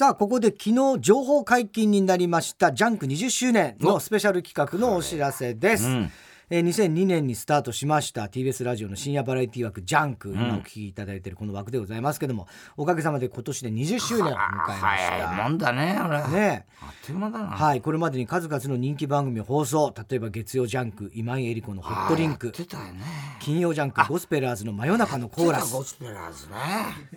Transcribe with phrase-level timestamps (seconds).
[0.00, 6.12] さあここで昨日情報解禁になりましたジャンク20周年のスペシャル企画のお知らせです、うん
[6.52, 14.86] えー2002年にスタートしました TBS ラジオの深夜バラエティ枠 JUNK、今お聞きいただいているこの枠でございますけどもおかげさまで今年で20周年を迎えました。
[14.88, 17.46] 早いもんだね俺ねあっという間だな。
[17.46, 23.00] はいこれまでに数々の人気番組を放送例えば月曜ジャンク今井絵理子のホットリンクやってたよね。
[23.38, 25.72] 金曜ジャンクゴスペラーズの真夜中のコーラス。
[25.72, 26.54] ゴスペラーズね。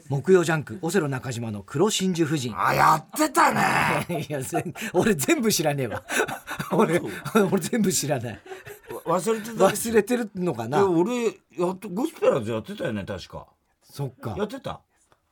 [0.09, 2.53] 木曜ジャンクオセロ中島の黒真珠夫人。
[2.55, 4.05] あやってたね。
[4.29, 4.39] いや
[4.93, 6.03] 俺全部知らねえわ。
[6.71, 7.01] 俺
[7.51, 8.39] 俺全部知らない
[9.05, 9.51] 忘れてた。
[9.65, 11.31] 忘れてるのかえな俺や
[11.71, 13.47] っとゴスペラーズやってたよね確か。
[13.83, 14.35] そっか。
[14.37, 14.81] やってた？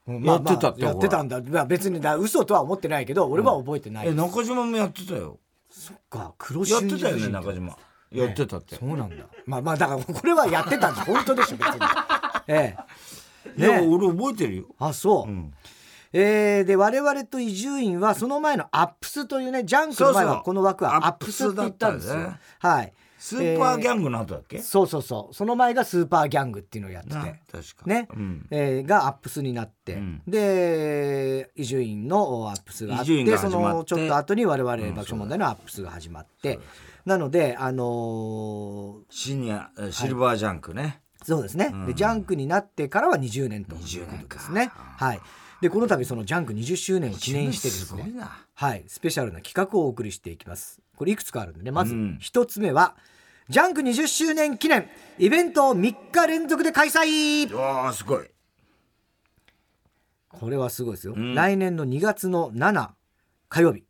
[0.08, 1.42] うんやってたってまあやってたんだ。
[1.42, 5.40] まあ別にだ嘘とは思ってないけど俺は覚えてない、え中島もやってたよ。
[5.70, 7.78] そっか黒やってたよね中島。
[8.12, 8.76] やってたって。
[8.76, 9.26] そうなんだ。
[9.46, 11.02] まあまあだからこれはやってたんだ。
[11.04, 11.80] 本当でしょ別に。
[12.48, 12.76] え
[13.58, 13.58] え。
[13.58, 14.66] いやね俺覚えてるよ。
[14.80, 15.54] あそう、ん。
[16.14, 22.34] えーで我々と伊集院はその前の UP'S というねジャンクの前はこの枠は UP'S って言ったんですよ。
[22.60, 22.94] はい
[23.24, 24.60] スーパーギャングの後だっけ？
[24.60, 25.36] そうそうそう。
[25.36, 27.86] その前がスーパーギャングっていうのをやってなて確か。
[27.86, 28.48] ね、うん。
[28.50, 30.22] えーが UP'S になって、うん。
[30.28, 36.60] で伊集院の UP'S があってそのちょっと後に我々爆笑問題の UP'S が始まって、
[37.06, 41.02] なのであのーシニアえシルバージャンクね。
[41.24, 44.72] そうですね、でジャンクになってからは20年という20ことですね。
[44.74, 45.20] はい、
[45.62, 48.14] でこの度そのジャンク20周年を記念してですね
[48.56, 50.82] はい、スペシャルな企画をお送りしていきます。
[50.96, 52.96] これいくつかあるんでねまずうん一つ目は、
[53.48, 54.90] ジャンク20周年記念
[55.20, 57.52] イベントを3日連続で開催。
[57.52, 58.28] うわーすごい。
[60.30, 61.36] これはすごいですよ、ん。
[61.36, 62.90] 来年の2月の7
[63.50, 63.84] 火曜日。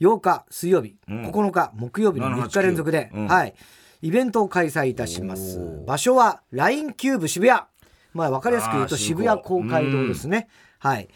[0.00, 1.26] 8日水曜日、ん。
[1.26, 3.28] 9日木曜日の3日連続で、7 8 9うん。
[3.28, 3.54] はい、
[4.02, 5.60] イベントを開催いたします。
[5.86, 7.60] 場所は LINE キューブ渋谷。
[8.14, 10.48] まあ分かりやすく言うと渋谷公会堂ですね
[10.84, 11.08] はい。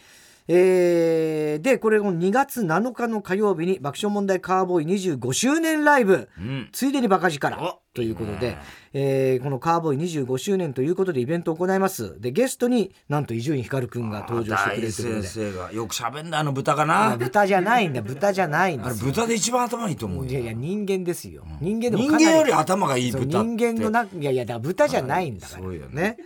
[0.47, 6.69] えーでこれも2月7日の火曜日に爆笑問題カーボーイ25周年ライブ、うん。
[6.71, 7.55] ついでにバカ力。
[7.61, 8.55] おということで
[8.93, 12.19] えーこのカーボーイ25周年ということでイベントを行います。
[12.21, 15.71] でゲストになんと伊集院光くんが登場してくれるということ大で先生が。
[15.73, 17.17] よく喋んだあの豚かな？
[17.17, 18.01] 豚じゃないんだ。
[18.01, 19.11] 豚じゃないんあれですよ。
[19.11, 20.31] 豚で一番頭いいと思うよ。
[20.31, 22.25] いやいや人間ですよ、人間でも人かなり。
[22.25, 23.27] 間より頭がいい豚って。
[23.27, 26.01] 人間のないやいやだ豚じゃないんだから、そうよね。
[26.01, 26.17] ね。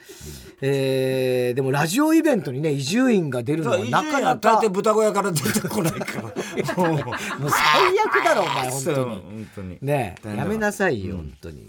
[0.62, 6.24] えーでもラジオイベントにね伊集院が出るのはなかなか大抵豚小屋から出てこないから。
[6.78, 7.10] もう
[7.50, 8.96] 最悪だろお前本当に。
[9.06, 9.78] 本当に。
[9.82, 11.63] ねやめなさいよ、本当に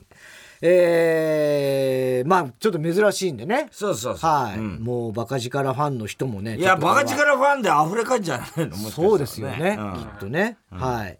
[0.60, 3.68] えーまあちょっと珍しいんでね。
[3.70, 4.30] そうそうそう。
[4.30, 4.76] はい、うん。
[4.82, 9.92] もうバカ力ファンの人もねいやバカ力ファンで溢れかんじゃないのもしかしたらそうですよね、うん。
[9.94, 11.18] きっとね、はい。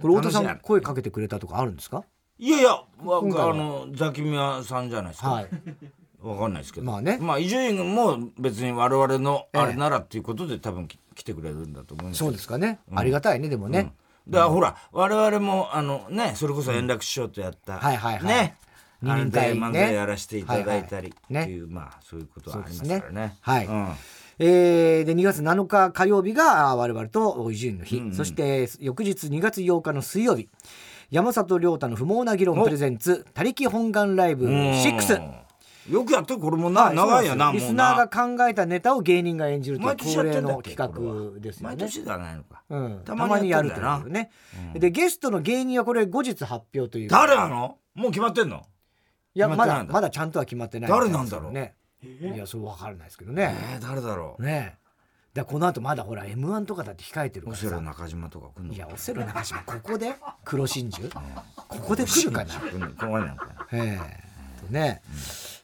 [0.00, 2.04] これ太田さん声かけてくれたとかあるんですか？
[2.38, 3.54] いやいやわあ今回は。
[3.54, 5.30] のザキミヤさんじゃないですか。
[5.30, 5.48] はい。
[6.22, 6.86] わかんないですけど。
[6.86, 7.18] まあね。
[7.20, 12.30] まあ伊集院も別に我々のあれならっていうことで多分き来てくれるんだと思うんですけど。
[12.30, 13.92] そうですかね、ありがたいねでもね、
[14.28, 18.24] だからほら我々もあのねそれこそ円楽師匠とやった、はいはいはい。
[18.24, 18.56] ね。
[19.02, 23.36] 二人会漫才やらせていただいたりってはいう、まあそういうことはありますからね。
[23.40, 23.66] はい。
[23.66, 23.88] うん。
[24.38, 30.48] えーで2月7日火曜日があ我々と伊集院の日、そして翌日2月8日の水曜日。
[31.10, 35.32] 山里亮太の不毛な議論プレゼンツ「他力本願ライブ6」うん
[35.88, 36.40] よくやってる。
[36.40, 41.76] これもな、長いよなリスナーが考えたネタを芸人が演じるという恒例の企画ですよね。
[41.76, 44.30] 毎年ではないのか、うん、たたまにやるというね、
[44.74, 47.78] でゲストの芸人はこれ後日発表という誰なの？
[47.94, 48.66] もう決まってんの？
[49.34, 49.84] いやまだだ。
[49.84, 51.52] まだちゃんとは決まってない誰なんだろう？
[51.52, 53.56] ねいやそう分からないですけどね。
[53.74, 54.42] えー、誰だろう？
[54.42, 54.78] ね
[55.32, 60.14] だこの後まだほら m 1とかだって控えてるかオセロらさ中島とか来んのいやオセロ中島ここで？
[60.44, 61.08] 黒真珠？
[61.68, 62.54] ここで来るかな？
[62.54, 62.88] 来んの？
[62.88, 63.66] 来ないのかな？
[63.72, 64.29] ええ
[64.60, 65.02] とね、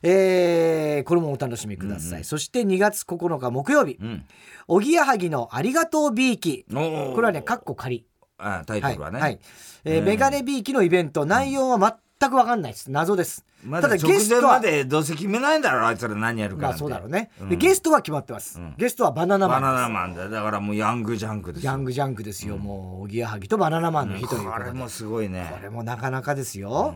[0.03, 4.25] えーこれもお楽しみください、そして2月9日木曜日うん
[4.69, 6.75] おぎやはぎのありがとうビーキこ
[7.21, 8.05] れはね、カッコ仮。
[8.39, 9.39] あタイトルはね、はい。
[9.85, 11.79] えーメガネビーキのイベント、内容は
[12.19, 12.91] 全く分かんないです。
[12.91, 13.44] 謎です。
[13.62, 17.31] ただまだ直ゲストは、前までどうせ決めないんだろうあいつら何やるかまあそうだろうね。
[17.49, 18.61] で、ゲストは決まってます。
[18.76, 19.62] ゲストはバナナマン。
[19.62, 22.59] バナナマンだよだからもうヤングジャンクですよヤングジャンクですよ。
[22.59, 24.53] もう、おぎやはぎとバナナマンの日というこ。
[24.53, 26.94] これもすごいねこれもなかなかですよ。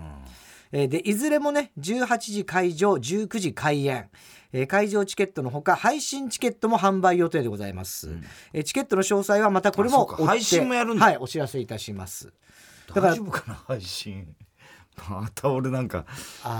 [0.72, 4.08] えーでいずれもね18時会場19時開演、
[4.52, 8.10] えー会場チケットのほか配信チケットも販売予定でございます、
[8.52, 11.06] えーチケットの詳細はまたこれも配信もやるんだ。
[11.06, 12.32] はいお知らせいたします。
[12.88, 14.34] だから大丈夫かな配信。
[15.08, 16.04] また俺なんか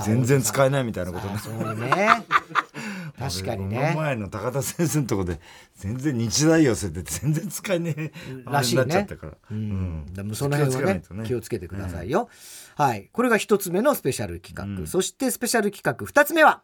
[0.05, 2.25] 全然使えないみたいなことになそうね。
[3.19, 3.93] 確かにね。
[3.97, 5.41] 前の高田先生のとこで
[5.75, 8.12] 全然日大寄せて全然使えねえ
[8.47, 11.25] らしいあれになっちゃねったから、うん、でもその辺はねね。
[11.27, 12.31] 気をつけてくださいよ、
[12.81, 13.11] はい。
[13.12, 16.62] これが一つ目のスペシャル企画、そしてスペシャル企画二つ目は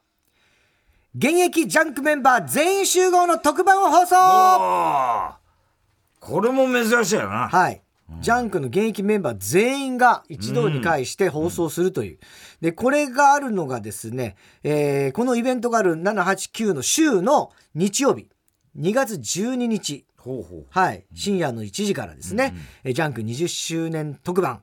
[1.14, 4.16] 現役ジャンクメンバー全員集合の特番を放送。
[6.20, 7.48] これも珍しいよな。
[7.48, 7.82] はい。
[8.20, 12.18] ジャンクの現役メンバー全員が一堂に会して放送するという。
[12.62, 18.30] で、これがあるのがですね、えーこのイベントがある789の週の日曜日、
[18.78, 20.66] 2月12日、ほうほう。
[20.70, 22.54] はい、深夜の1時からですね、
[22.84, 24.62] えージャンク20周年特番、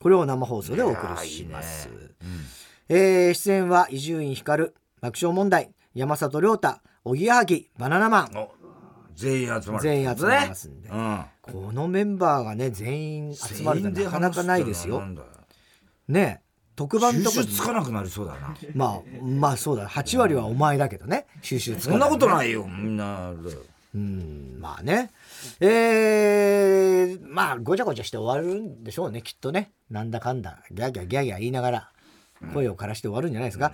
[0.00, 1.88] これを生放送でお送りします。
[1.88, 2.44] いやーいいね
[2.88, 4.70] えー出演は伊集院光、
[5.00, 8.50] 爆笑問題、山里亮太、おぎやはぎ、バナナマン、お
[9.14, 9.82] 全員集まる。
[9.82, 11.24] 全員集まりますんでうん。
[11.42, 15.02] このメンバーがね、全員集まるってなかなかないですよ。
[16.08, 16.40] ね
[16.76, 18.56] 特番とか収で集つかなくなりそうだな。
[18.74, 23.32] まあまあそうだ8割はお前だけどね収集つかそんなこといないよ、みんな。
[23.94, 25.10] うんまあね。
[25.60, 29.72] えー、まあごちゃごちゃして終わるんでしょうねきっとね。
[29.90, 31.90] なんだかんだギャギャギャギャ言いながら
[32.52, 33.72] 声を枯らして終わるんじゃないですか、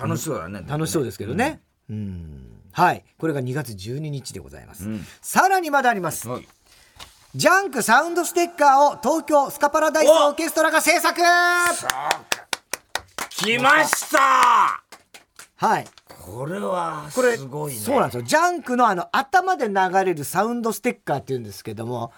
[0.00, 0.64] 楽しそうだね。
[0.66, 1.60] 楽しそうですけどね。
[1.90, 2.60] うん。
[2.72, 3.04] はい。
[3.18, 5.04] これが2月12日でございます、うん。
[5.20, 6.28] さらにまだあります。
[6.28, 6.48] はい。
[7.34, 11.20] ジャンクサウンドステッカーを東京スカパラダイスオーケストラが制作
[13.30, 14.82] 来ました。
[15.56, 15.84] はい
[16.28, 17.78] これはすごいね。
[17.78, 22.12] そうなんですよジャンクのあの頭で流れるサウンドステッカーって言うんですけども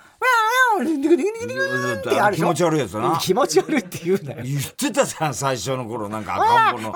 [2.32, 6.94] 気持ち悪いやつだな気持ち悪いって言うなよ言ってたじゃん、最初の頃、なんか赤ん坊の。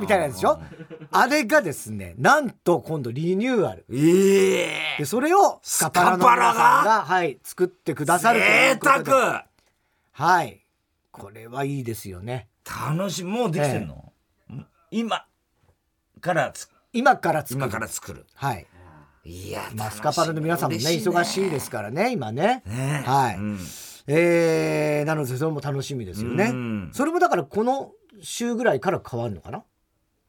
[0.00, 0.60] みたいなやつでしょ
[1.10, 9.46] あれがですねなんと今度リニューアルええでそれをスカパラの皆さんががはい作ってくださるとい贅うことで沢
[10.12, 10.60] はい
[11.10, 13.24] これはいいですよね楽しい。
[13.24, 14.12] もうできてんの、
[14.90, 15.24] 今
[16.20, 17.58] からつ、今から作る。
[17.58, 18.26] 今から作る。
[18.34, 18.66] はい。
[19.24, 22.62] いや、まあスカパラの皆さんもね忙しいですすからね今ね。
[22.66, 23.02] ね。
[23.06, 23.36] はい。
[23.36, 23.58] うん。
[24.06, 26.90] えー、なのでそれも楽しみですよね、うん。
[26.92, 29.62] それもだからこの週ぐらいから変わるのかな？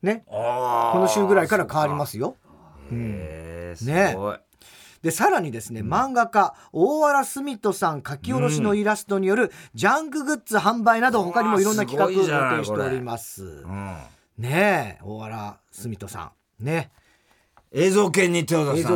[0.02, 0.24] ね。
[0.28, 2.36] ここの週ぐらいから変わりますよ。
[2.92, 4.38] へえすねごい。
[5.02, 13.98] でさらにですね、漫画家大原澄人さん書き下ろしのイラストによるジャンクグッズ販売など他にもいろんな企画をうわすごいじゃない予定しておりますうん
[14.38, 16.66] ねえ大原澄人さん。
[16.66, 16.92] ね。
[17.72, 18.88] 映像系に手を出す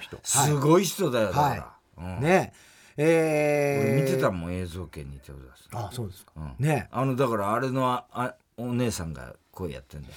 [0.00, 2.20] 人すごい人だよだから、はうん。
[2.20, 2.52] ね
[2.96, 6.54] ええー、俺見てたもん映像系に手を出すあそうですか、うん。
[6.58, 6.88] ねえ。
[6.90, 10.14] あのだからあれのああお姉さんが声やってんだよ。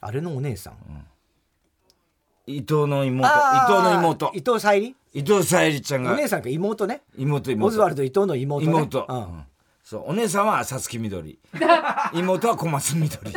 [0.00, 0.74] あれのお姉さん、
[2.46, 3.28] 伊藤の妹。
[3.28, 4.32] 伊藤の妹。
[4.34, 4.94] 伊藤沙莉？
[5.12, 6.12] 伊藤沙莉ちゃんが。
[6.12, 7.02] お姉さんか妹ね。
[7.16, 7.66] 妹妹。
[7.66, 8.72] オズワルド伊藤の妹ね。
[8.72, 9.16] 妹、うん。
[9.16, 9.44] うん
[9.88, 11.38] そうお姉さんはさつきみどり
[12.12, 13.32] 妹は小松みどり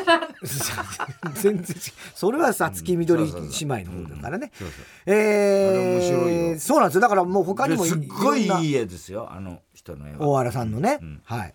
[1.36, 1.94] 全然違う。
[2.14, 3.30] それはさつきみどり姉
[3.62, 4.52] 妹の方だからね。
[4.54, 4.86] そうそう。
[5.06, 6.60] えーあれ面白いよ。
[6.60, 7.02] そうなんですよ。
[7.04, 9.32] だからもう他にもですっごいいい絵ですよ。
[9.32, 10.28] あの人の絵は。
[10.28, 11.54] 大原さんのね、はい。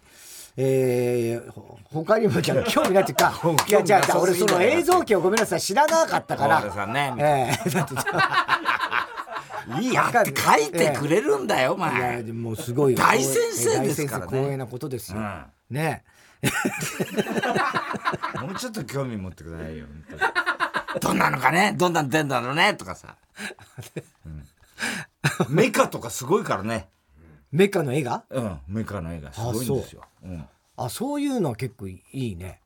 [0.56, 3.34] えー、ほ他にもじゃあ興味ないっていうか
[3.69, 5.60] いやじゃあじゃあ俺その映像機をごめんなさい。
[5.60, 6.56] 知らなかったから。
[6.56, 7.14] 大原さんね。
[7.19, 7.94] えー、だって
[9.80, 14.38] いいやって書いてくれるんだよ、おいやもすごい大先生ですからね。
[14.38, 15.44] 光栄なことですよ、うん。
[15.70, 16.04] ね。
[18.40, 19.86] もうちょっと興味持ってくださいよ。
[21.00, 21.74] どんなのかね？
[21.76, 22.74] どんなん出んだろうね？
[22.74, 23.16] とかさ。
[24.24, 24.46] うん。
[25.48, 26.88] メカとかすごいからね。
[27.50, 28.24] メカの絵が？
[28.30, 30.02] うん、メカの絵がすごいんですよ。
[30.22, 30.28] う。
[30.28, 30.48] ん。
[30.76, 32.61] あそういうのは結構いいね。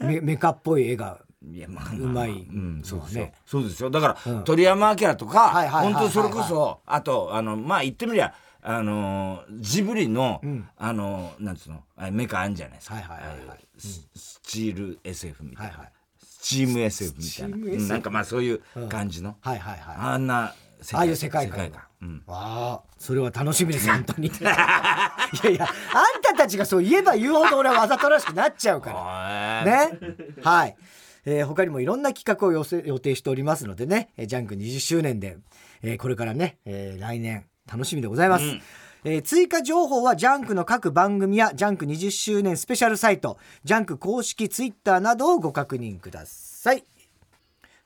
[0.00, 1.18] メメカっぽい絵が
[1.52, 3.24] いや、まあ、うまいうん、そうですよ。
[3.24, 3.90] ねそうですよ。
[3.90, 12.94] だから、うん鳥山明とか、はいはいはいはいはい本当それこそ、あと、あの、まあ、言ってみりゃ、あのージブリの、んあのーなんつうの、メカあんじゃないですか。
[12.94, 15.72] はいはいはいはいススチール SF みたいな。
[15.72, 17.56] はいはいスチーム SF みたいな。
[17.56, 19.36] うんなんかまあ、そういう感じの。
[19.40, 21.70] はいはいはいあんな世ああいう世界観
[22.02, 22.22] うん。
[22.26, 29.98] わあそれは楽しみです本当に いやいやあんたたちがそう言えば言うほど俺はわざとらしくなっちゃうから ね。
[29.98, 29.98] ね
[30.42, 30.76] はい、
[31.26, 34.10] えー他にもいろんな企画を予せ予定しておりますのでね。
[34.16, 35.38] えージャンク20周年で、
[35.82, 38.62] えーこれからね、えー来年楽しみでございます、うん。
[39.04, 46.84] えー追加情報はジャンクの各番組やジャンク20周年スペシャルサイトジャンク公式ツイッターなどをご確認ください。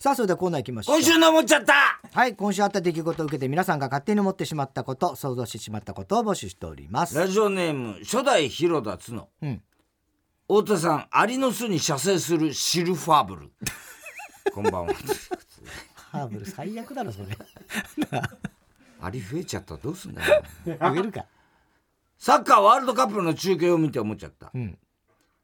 [0.01, 0.97] さあそれではコーナー行きましょう。
[0.99, 1.75] 今週の思っちゃった。
[2.13, 7.19] はい今週あった出来事を受けて皆さんが勝手に思ってしまったこと想像してしまったことを募集しております。
[7.19, 9.29] ラジオネーム、初代広田つの。
[9.43, 9.63] うん
[10.49, 13.51] 太田さん、アリの巣に射精するシルファーブル。
[14.51, 14.95] こんばんは。
[15.95, 17.27] ハーブル最悪だろそれ
[18.99, 20.43] アリ増えちゃったらどうすんだよ。
[20.81, 21.27] あげるか
[22.17, 24.51] サッカーワールドカップの中継を見て思っちゃった。
[24.55, 24.79] うん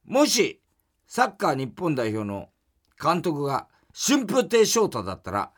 [0.06, 0.62] もし、
[1.06, 2.50] サッカー日本代表の
[3.02, 5.52] 監督が春風亭昇太だったら、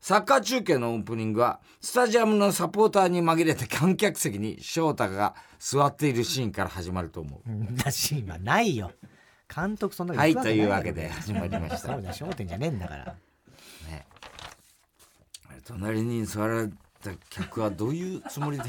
[0.00, 7.74] サッカー中継のオープニングは、スタジアムのサポーターに紛れて観客席に翔太が座っているシーンから始まると思う。
[7.74, 8.92] だし今ないよ。
[9.54, 11.88] 監督そんなのはい、というわけで始まりました。
[11.88, 12.02] そう。
[12.02, 12.66] だ焦点じゃね。
[12.66, 13.16] えんだから
[15.64, 16.68] 隣に座ら
[17.02, 18.64] た客はどういうつもりで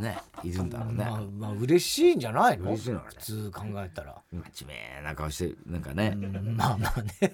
[0.00, 2.70] ねいるんだろうね、まあまあ嬉しいんじゃないの？
[2.70, 3.16] 嬉しいのかね。
[3.18, 7.32] 普通考えたら、真面目な顔してなんかね、うんまあまあね、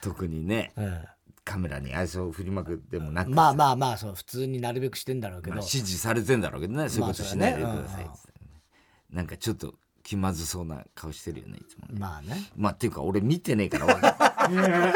[0.00, 0.72] 特にね。
[0.76, 1.04] うん
[1.44, 3.30] カメラに愛想を振りまくってもなく。
[3.30, 8.28] まあまあまあそう普通になるべくしてんだろうけど、まあ指示されてんだろうけどねそういうことしないでくださいっつって。
[8.40, 8.62] ね、
[9.10, 11.98] なんかちょっと気まずそうな顔してるよねいつもね。
[11.98, 12.50] まあね。
[12.56, 14.92] まあっていうか俺見てねえからわかんない。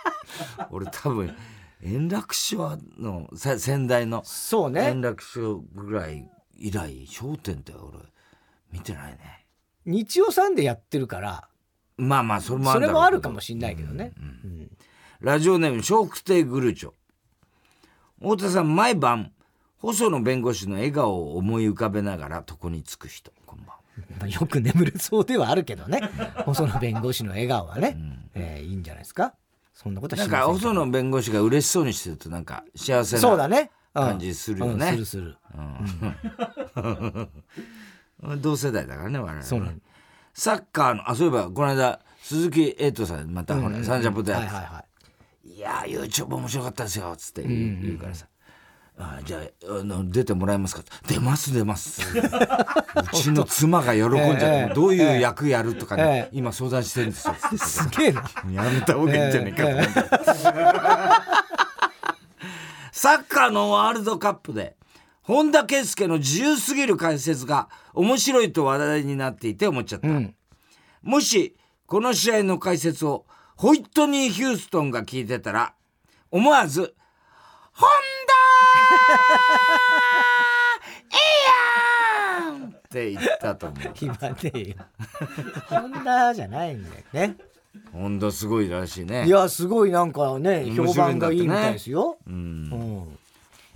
[0.70, 1.34] 俺多分
[1.82, 4.88] 円楽師匠のさ先代のそうね。
[4.88, 7.98] 円楽師匠ぐらい以来『笑点』って俺
[8.70, 9.46] 見てないね。
[9.84, 11.48] 日曜さんでやってるから。
[11.96, 14.70] まあまあそれもあるかもしんないけどね、うん
[15.22, 16.90] ラジオネーム笑福亭グルーチョ。
[18.20, 19.30] 太田さん毎晩
[19.78, 23.30] 細野弁護士の笑顔を思い浮かべながら床につく人。
[23.46, 23.74] こんばんは。
[24.18, 26.00] まあ、よく眠れそうではあるけどね。
[26.44, 27.96] 細野弁護士の笑顔はね、
[28.34, 29.34] えーいいんじゃないですか。
[29.72, 34.02] そんなことはなんか細野弁護士が嬉しそうにしてるとなんか幸せなそうだね、うん。
[34.02, 34.88] 感じするよね。
[34.88, 35.36] うんするする。
[38.40, 39.42] 同世代だからね我々ね。
[39.44, 39.72] そうなの。
[40.34, 44.48] サッカーのあそういえばこの間鈴木エイトさんまたほら、サンジャポでやって。
[44.48, 44.91] はいはいはい
[45.44, 48.26] いやー YouTube 面白かったですよ」っつって言う,、からさ
[48.98, 49.40] 「あじゃあ
[49.80, 52.22] あの出てもらえますか?」出ます出ます 」う
[53.14, 54.74] ちの妻が喜んじゃって、ええ。
[54.74, 56.28] どういう役やるとかね、ええ。
[56.32, 58.22] 今相談してるんですよ」すげえな。
[58.52, 59.92] やめた方がいいんじゃないかと思って、
[62.92, 64.76] サッカーのワールドカップで
[65.22, 70.34] 本田圭佑の自由すぎる解説が面白いと話題になっていて思っちゃった、ん。
[71.02, 71.56] もし
[71.86, 73.26] この試合の解説を
[73.62, 75.72] ホイットニー・ヒューストンが聞いてたら
[76.32, 76.96] 思わず
[77.72, 77.88] 「本
[78.26, 78.34] 田
[81.12, 81.18] え
[82.42, 83.94] えやん!」って言ったと思う。
[83.94, 84.74] 言わねえよ
[85.68, 87.36] ホンダじゃないんだよね。
[87.92, 89.26] 本田すごいらしいね。
[89.26, 92.34] いやすごいなんかね評判がいいみたいですよ、うん。
[92.34, 93.18] うん、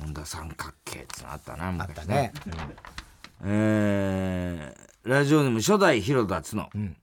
[0.00, 2.32] 本田三角形ってのあったなあ昔ったね、
[3.44, 6.96] えーラジオネーム初代広田つの、ん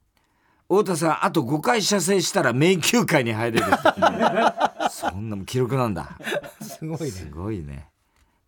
[0.69, 3.65] 太田さんあと5回射精したら迷宮会に入れる
[4.89, 6.17] そんなもん記録なんだ。
[6.61, 7.07] すごいね。
[7.11, 7.89] すごいね。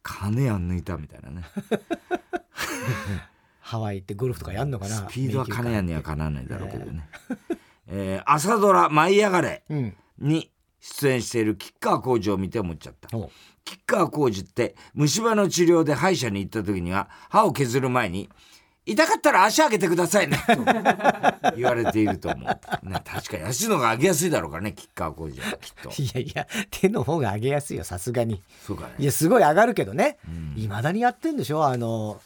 [0.03, 1.43] 金やん抜いたみたいなね。
[3.59, 4.95] ハワイ行ってゴルフとかやんのかな？
[4.95, 7.09] スピードは金やんにはかなわないだろうけどね、
[7.87, 13.15] えー朝ドラ「舞い上がれうん」に出演している吉川晃司を見て思っちゃった。
[13.17, 13.31] お
[13.63, 18.29] 吉川晃司って虫歯の治療で歯医者に行った時には歯を削る前に
[18.85, 20.55] 「痛かったら足上げてくださいね」と
[21.57, 25.89] 言われていると思う、ね、確かに足の方が上げやすいだろうからね吉川晃司はきっと。
[26.01, 28.41] いやいや手の方が上げやすいよさすがに。
[28.65, 28.93] そうかね。
[28.99, 30.17] いやすごい上がるけどね。
[30.55, 31.65] いま、未だにやってんでしょ？
[31.65, 32.21] あの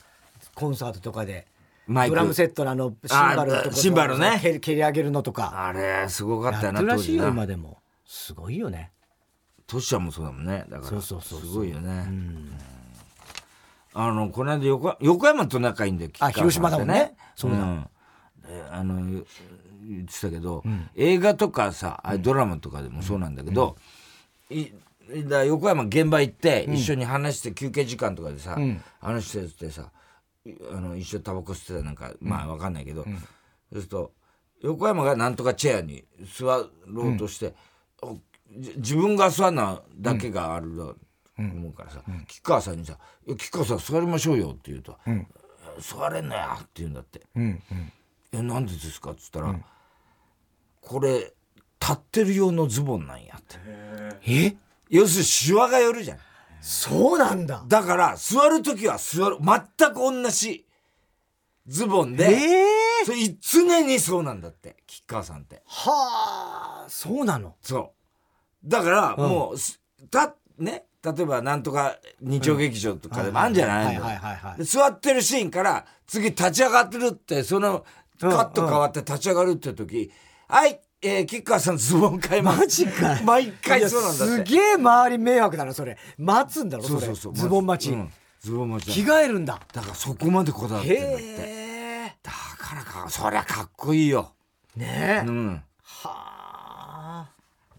[0.55, 1.47] コンサートとかで。
[1.87, 2.15] マイク。
[2.15, 4.39] ドラムセットのあのシンバルとかシンバルね。
[4.41, 5.67] 蹴り蹴り上げるのとか。
[5.67, 7.77] あれすごかったよな当時な今でも。
[8.05, 8.91] すごいよね。
[9.65, 10.65] トシちゃんもそうだもんね。
[10.69, 11.49] だからそうそうそうそう。
[11.49, 12.07] すごいよね、
[14.01, 17.17] あのこの間横横山と仲いいんだよあ広島だもんね。
[17.35, 17.89] そうだ、ん、
[18.41, 20.63] であの言ってたけど、
[20.95, 23.75] 映画とかさあドラマとかでもそうなんだけど、
[24.49, 24.67] い
[25.27, 28.81] だ横山現場行って一緒に話して休憩時間とかでさ、ん。
[29.01, 29.91] 話しててさ
[30.45, 33.15] いあの一緒にタバコ吸ってたなんかまあわかんないけど、そう
[33.75, 34.13] すると
[34.61, 36.05] 横山がなんとかチェアに
[36.37, 36.45] 座
[36.87, 37.53] ろうとして、
[38.77, 40.95] 自分が座るのだけがあると
[41.39, 44.97] 思うからさ、吉川さんにさ「いや吉川さん座りましょうよ」って言うと
[45.79, 47.21] 「座れんのや」って言うんだって。
[47.35, 47.93] うんうん
[48.31, 49.55] 「えなんでですか?」っつったら、
[50.81, 51.33] これ
[51.79, 53.57] 立ってる用のズボンなんや」って。
[54.25, 54.55] え？
[54.89, 56.19] 要するにシワが寄るじゃん。
[56.61, 57.63] そうなんだ。
[57.67, 60.67] だから座る時は座る全く同じ
[61.67, 62.65] ズボンで、え
[63.03, 65.61] えそれ常にそうなんだって吉川さんって。
[65.65, 67.55] はあそうなの。
[67.61, 67.93] そ
[68.63, 68.67] う。
[68.67, 69.79] だからもう、す
[70.11, 74.65] たね例えばなんとか日曜劇場とかでもあるんじゃないの。
[74.65, 77.85] 座ってるシーンから次立ち上がってるってその
[78.19, 80.11] カット変わって立ち上がるって時
[80.49, 85.97] 「はい、えー、吉川さんズボン買います」マジかい毎回そうなんだすげえ周り迷惑だなそれ。
[86.17, 88.11] 待つんだろそうそうそうズボン待ち、うん。
[88.41, 89.59] ズボン待ち着替えるんだ。
[89.73, 92.15] だからそこまでこだわってんだって。
[92.23, 94.33] だからかそりゃかっこいいよ。
[94.75, 95.47] ねえ、うん。
[95.47, 95.68] はあ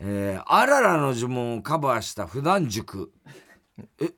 [0.01, 3.13] えー、あららの呪文をカバーした普段塾。
[4.01, 4.11] え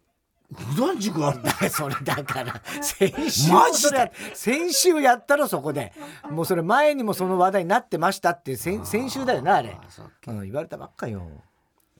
[0.54, 3.50] 普段塾あるんだ それだから 先週。
[3.50, 5.92] マジで先週やったろそこで。
[6.30, 9.76] もうそれ前にもその話題になってましたって先先週だよなあれ。
[10.28, 11.22] うん、言われたばっかよ。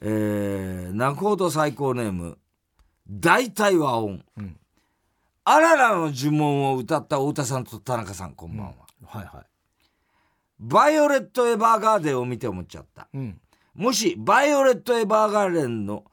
[0.01, 2.39] えー、泣くほど最高ネーム
[3.09, 4.25] 大体和音、
[5.45, 8.75] あららの呪文を歌った太田さんと田中さんこんばんは、
[9.07, 9.45] はいは
[10.59, 13.03] バイオレット・エヴァーガーデンを見て思っちゃった。
[13.03, 13.42] いうん
[13.75, 16.05] もしバイオレット・エヴァーガーデンの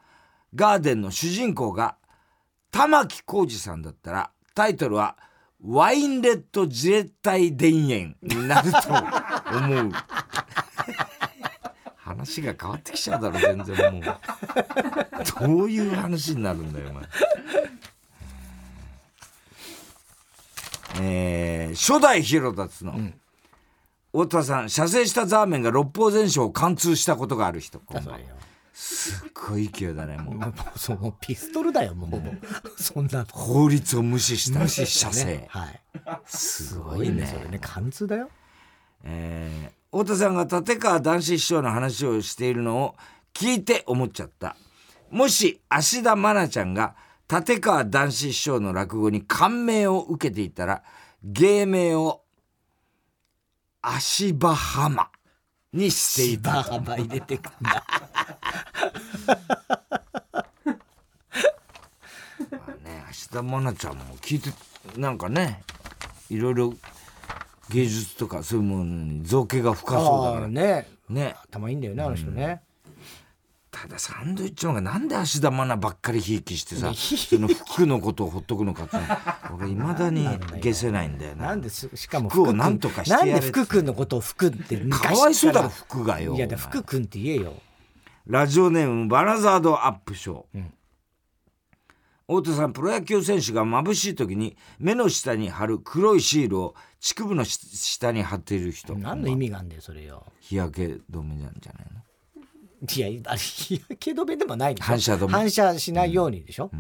[0.56, 1.98] ガーデンの主人公が
[2.72, 5.18] 玉置浩二さんだったらタイトルは
[5.62, 8.78] 「ワインレッド自衛隊田園」になると
[9.58, 9.92] 思う。
[11.98, 14.04] 話が変わってきちゃうだろ全然もう。
[15.48, 17.04] どういう話になるんだよお前。
[21.02, 23.00] えー初代ヒロダツの、
[24.12, 27.82] 太田さん射精したザーメンが六法全書を貫通したことがある人。
[28.74, 30.36] すっごい勢いだねもう。
[30.40, 32.10] もうそうもうピストルだよもう。
[32.10, 32.32] ほぼ
[32.78, 33.26] そんな。
[33.32, 34.68] 法律を無視した。
[34.68, 35.82] 射精、ねはい。
[36.26, 37.60] すすごいねそれね。
[37.60, 38.30] 貫通だよ。
[39.04, 42.96] えー太田さんが立川談志師匠の話をしているのを
[43.34, 44.56] 聞いて思っちゃった。
[45.10, 46.96] もし芦田愛菜ちゃんが
[47.28, 50.84] 立川談志師匠の落語に感銘を受けていたら
[51.24, 52.22] 芸名を
[53.82, 55.10] 足場浜
[55.72, 57.84] にしていた芝幅入れてくんだ。
[62.84, 64.50] ね芦田愛菜ちゃんも聞いて
[64.98, 65.62] なんかね
[66.30, 66.74] いろいろ
[67.70, 70.88] 芸術とかそういうものに造形が深そうだからね。
[71.08, 71.36] ね。
[71.44, 72.62] 頭いいんだよねあの人ね、
[73.82, 78.98] ただサンドイッチマンがなんで芦田愛菜ばっかりひいきしてさその服のことをほっとくのかって。
[79.54, 81.48] 俺いまだに消せないんだよな。
[81.48, 81.90] なんです。
[81.96, 86.36] しかも服をなんとかしてやれなんで福君のことを福ってかわいそうだろ昔服がよ。
[86.36, 87.54] いやだお前福君って言えよ。
[88.28, 90.64] ラジオネームバラザードアップショー、
[92.28, 98.96] 太田さんプロ野球選手が眩しい時に目の下に貼る黒いシールを乳首のし下に貼っている人。
[98.96, 100.26] 何の意味があんだよそれよ。
[100.42, 102.02] 日焼け止めなんじゃないの？
[102.82, 104.88] いやあれ日焼け止めでもないでしょ。
[104.88, 106.72] 反射反射しないようにでしょ、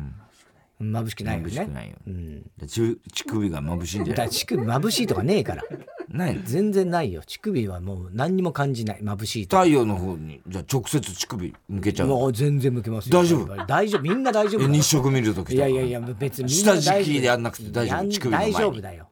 [0.79, 1.50] 眩しくないよね。
[1.50, 2.41] 眩しくないようん。
[2.58, 4.29] で乳乳首が眩しいんじゃない？
[4.29, 5.63] 乳首眩しいとかねえから。
[6.08, 6.41] ないの？
[6.44, 7.22] 全然ないよ。
[7.25, 9.01] 乳首はもう何にも感じない。
[9.01, 9.63] 眩しいとか。
[9.63, 12.19] 太陽の方にじゃあ直接乳首向けちゃうの？
[12.19, 13.19] もう全然向けますよ。
[13.21, 13.65] 大丈夫？
[13.65, 14.02] 大丈夫。
[14.02, 18.08] みんな大丈夫日食見るときいやいやいや別に下敷きでやんなくて大丈夫？
[18.10, 18.54] 乳首の前に。
[18.54, 19.10] 大丈夫だよ。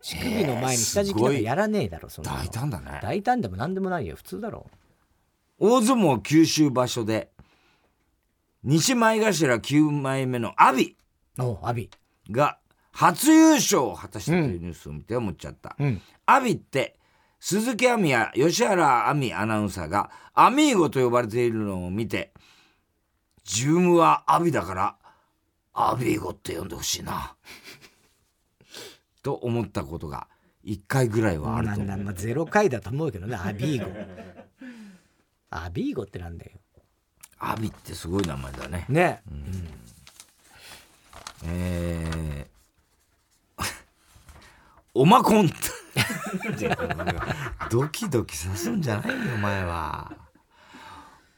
[0.00, 2.30] 乳首の前に下敷きなんかやらねえだろその。
[2.30, 3.00] 大胆だね。
[3.02, 4.14] 大胆でも何でもないよ。
[4.14, 4.70] 普通だろ
[5.58, 7.30] 大相撲九州場所で
[8.62, 10.90] 西前頭9枚目の阿炎
[11.38, 11.86] おう阿炎。
[12.30, 12.58] が
[12.92, 16.00] 初優勝を果たしたというニュースを見て思っちゃった、うん。
[16.26, 16.98] 阿炎って
[17.40, 22.32] 鈴木亜美や吉原亜美アナウンサーがアミーゴと呼ばれているのを見て
[23.48, 24.96] 自分は阿炎だから
[25.72, 27.36] アミーゴって呼んでほしいな。
[29.22, 30.28] と思ったことが
[30.64, 31.86] 1回ぐらいはあると思う。
[31.86, 33.90] まあ回だと思うけどねアビーゴ
[35.50, 36.52] アビーゴってなんだよ。
[37.38, 38.84] 阿炎ってすごい名前だね。
[38.88, 39.22] ね、
[41.44, 43.64] えー、
[44.94, 45.48] おまこん。
[47.70, 50.12] ドキドキさすんじゃないよお前は。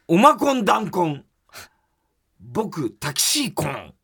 [0.08, 1.24] おまこん弾痕
[2.40, 3.94] 僕タキシーコン。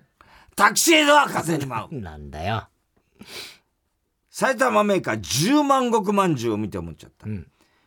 [0.55, 2.01] タキシードは風に舞う。
[2.01, 2.69] なんだよ。
[4.31, 7.47] 埼玉メーカー10万石まんじゅうを見て思っちゃった、ん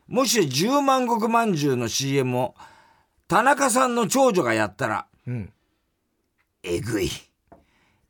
[0.10, 2.56] もし10万石まんじゅうの CM を
[3.28, 5.54] 田中さんの長女がやったらうん
[6.64, 7.10] えぐい。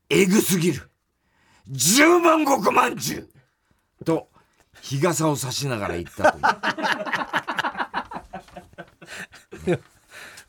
[0.09, 0.89] えぐすぎる。
[1.67, 3.29] 十万石まんじゅ
[4.01, 4.27] うと、
[4.81, 6.37] 日傘を差しながら言ったと
[9.69, 9.83] いう。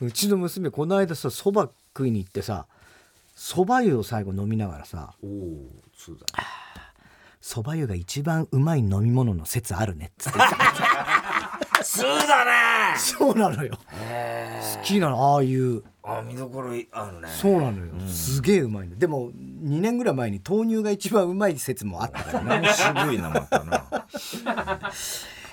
[0.07, 2.67] うちの娘この間さそば食いに行ってさ
[3.37, 6.25] そば湯を最後飲みながらさおお、そうだ。
[7.43, 10.45] そば湯が一番うまい飲み物の説あるねっつってそ
[12.25, 12.99] うだね。
[12.99, 13.77] そうなのよ。
[13.77, 15.83] 好きなのああいう。
[16.03, 17.29] あ、見どころあるね。
[17.29, 18.97] そうなのよ、すげえうまいの。
[18.99, 23.85] でも2年ぐらい前に豆乳が一番うまい説もあったからね渋 いな、またな。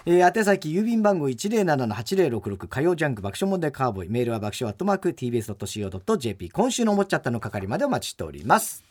[0.05, 4.09] えー、宛先郵便番号107-8066火曜ジャンク爆笑問題カーボーイ。
[4.09, 8.86] メールは爆笑アットマーク TBS.CO.JP 今週の思っちゃったの係までお待ちしております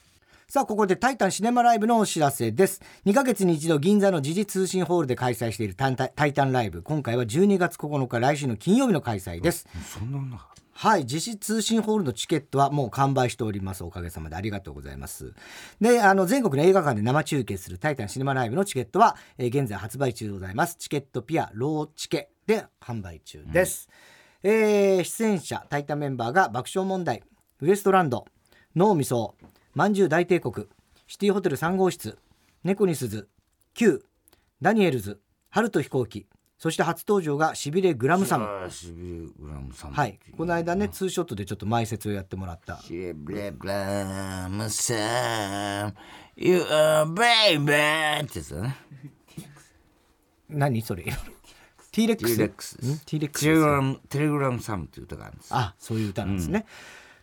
[0.48, 9.66] さあここでタイタンシネマライブのお知らせです2ヶ月に一度銀座の時事通信ホールで開催しているタイタンライブ今回は12月9日来週の金曜日の開催です
[9.98, 10.38] そんなの
[10.72, 13.82] はい、実施通信ホールのチケットはもう完売しております。
[13.82, 15.32] おかげさまでありがとうございます。
[15.80, 20.76] で、あの、全国の映画館で生中継するタイタンシネマライブのチケットは、えー現在発売中でございます。
[20.76, 23.88] チケットピア、ローチケで販売中です。
[24.42, 27.22] えー出演者、タイタンメンバーが爆笑問題、
[27.62, 28.26] ウエストランド、
[28.76, 29.34] 脳みそ、
[29.76, 30.68] まんじゅう大帝国、
[31.06, 32.16] シティホテル3号室、
[32.64, 33.28] 猫に鈴、
[33.74, 34.02] Q、
[34.62, 38.46] ダニエルズ、春と飛行機、そして初登場がしびれグラムサム。
[38.46, 45.94] はい、この間ねツーショットでちょっと前説をやってもらったしびれグラムさん、
[46.36, 48.24] You are baby!
[48.24, 48.76] ってやつだね。
[50.48, 51.04] 何それ
[51.92, 53.04] ？T-REX T-Rex です。
[53.04, 55.48] T-REX テレグラム、テレグラムサムっていう歌があるんです。
[55.52, 56.64] あそういう歌なんですね、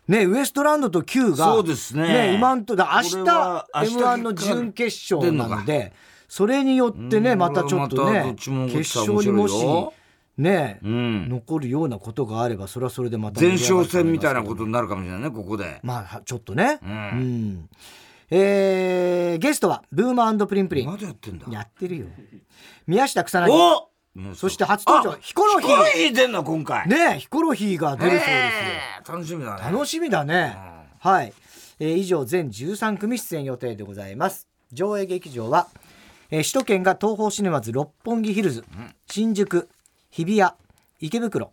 [0.08, 5.92] ね、ウエストランドと Q が、そうですね今んとだ明日こ明日 M1 の準決勝なので、
[6.28, 8.50] それによってね、うんまたちょっとね決
[8.98, 9.54] 勝にもし
[10.36, 13.40] ね、うん残るようなことがあれば、それはそれでまた。
[13.40, 16.80] 前哨戦みたいなことになるかもしれないねここでまあ、ちょっとね。
[16.82, 16.92] ううん
[17.52, 17.68] ん。
[18.30, 20.88] えーゲストは、ブーマープリンプリン。
[20.88, 22.06] まだやってんだやってるよ。
[22.86, 23.52] 宮下草薙。
[23.52, 23.93] お
[24.34, 25.68] そして初登場あヒコロヒー。
[25.70, 26.88] ヒコロヒー出んの今回。
[26.88, 28.34] ねヒコロヒーが出るそうですよ。
[28.36, 29.02] え。
[29.04, 29.72] ー楽しみだね。
[29.72, 30.56] 楽しみだね。
[31.00, 31.32] はい、
[31.80, 34.46] えー以上全13組出演予定でございます。
[34.72, 35.68] 上映劇場は、
[36.30, 38.64] えー首都圏が東宝シネマズ六本木ヒルズ、
[39.08, 39.68] 新宿、
[40.10, 40.52] 日比谷、
[41.00, 41.52] 池袋、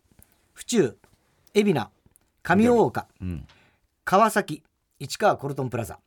[0.54, 0.95] 府中、
[1.54, 1.91] 海老名、
[2.43, 3.47] 上大岡、うん。
[4.06, 4.63] 川崎、
[5.00, 6.00] 市川コルトンプラザ。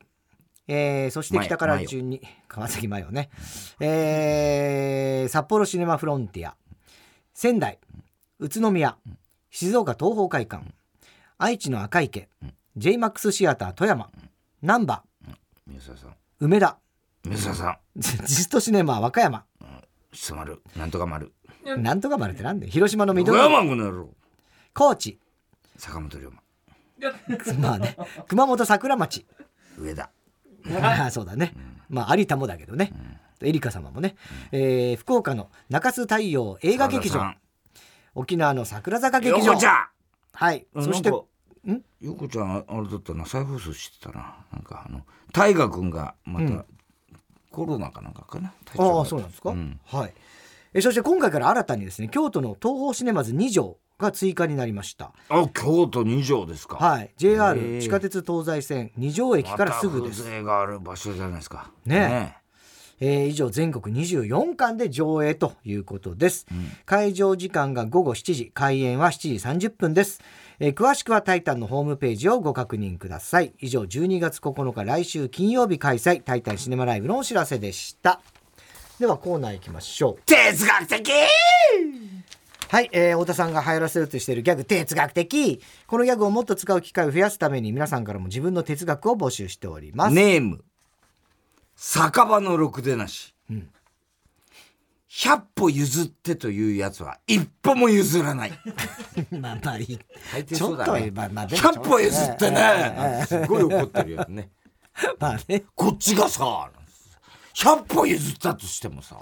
[0.67, 3.29] えーそして北から順に川崎マヨね、
[3.79, 6.55] えー札幌シネマフロンティア。
[7.33, 7.79] 仙台
[8.39, 8.97] 宇都宮
[9.51, 10.65] 静岡東宝会館。
[11.37, 12.29] 愛知の赤池
[12.77, 14.09] JMAX シアター富山。
[14.61, 15.03] 難波
[15.67, 16.15] 宮沢さん。
[16.39, 16.77] 梅田。
[17.23, 17.77] 宮沢さん。
[17.95, 19.45] ジストシネマ和歌山。
[20.13, 21.31] しそ丸なんとか丸。
[21.77, 23.37] なんとか丸ってなんで広島の小緑
[24.73, 25.19] 高知。
[25.77, 26.41] 坂本龍馬。
[27.59, 27.97] まあね。
[28.27, 29.25] 熊本桜町。
[29.77, 30.09] 上田
[30.81, 31.53] ああ そうだね、
[31.89, 32.91] まあ有田もだけどね、
[33.41, 34.15] エリカ様もね、
[34.51, 37.33] えー福岡の中洲太陽映画劇場。
[38.15, 39.45] 沖縄の桜坂劇場。
[39.45, 39.87] 横ちゃん。
[40.33, 40.65] はい。
[40.73, 43.25] あそしてなん横ちゃんあれだったな。
[43.25, 44.37] 再放送してたな。
[44.53, 45.01] なんかあの
[45.33, 46.65] 大河君がまた、うん。
[47.51, 48.53] コロナかなんかかな？
[48.77, 49.79] ああそうなんですか、うん。
[49.85, 50.13] はい。
[50.73, 55.13] えそして今回から新たにですね京都の東宝シネマズ2条が追加になりました。
[55.29, 56.77] あ京都二条ですか。
[56.77, 57.03] はい。
[57.03, 57.81] へ JR え。
[57.81, 61.71] 地下鉄東西線二条駅からすぐです、また風情がある場所じゃないですか。
[61.85, 62.35] ね
[62.99, 63.25] え。
[63.25, 66.45] ー以上全国24巻で上映ということです、
[66.85, 70.21] 会場時間が午後7時開演は7時30分です、
[70.59, 73.53] えー詳しくはタイタンのホームページをご確認ください。
[73.59, 76.23] 以上12月9日来週金曜日開催。
[76.23, 78.21] タイタンシネマライブのお知らせでした。
[78.97, 80.21] ではコーナー行きましょう。
[80.25, 81.11] 哲学的
[82.69, 85.61] はい、えー太田さんが流行らせようとしているギャグ哲学的。
[85.87, 90.63] このギャグをもっと使う機会を増やすために皆さんからも自分の哲学を募集しております、ネーム。
[91.75, 93.35] 酒場のろくでなし、
[95.09, 98.51] 100歩譲ってというやつは一歩も譲らない。
[99.31, 99.99] まあまあいい。
[100.33, 104.49] 大抵ちょっとまあまあでもちょっと100歩譲ってねすごい怒ってるやつね。
[105.19, 105.63] まあね。
[105.75, 106.69] こっちがさ
[107.55, 109.17] 100歩譲ったとしてもさ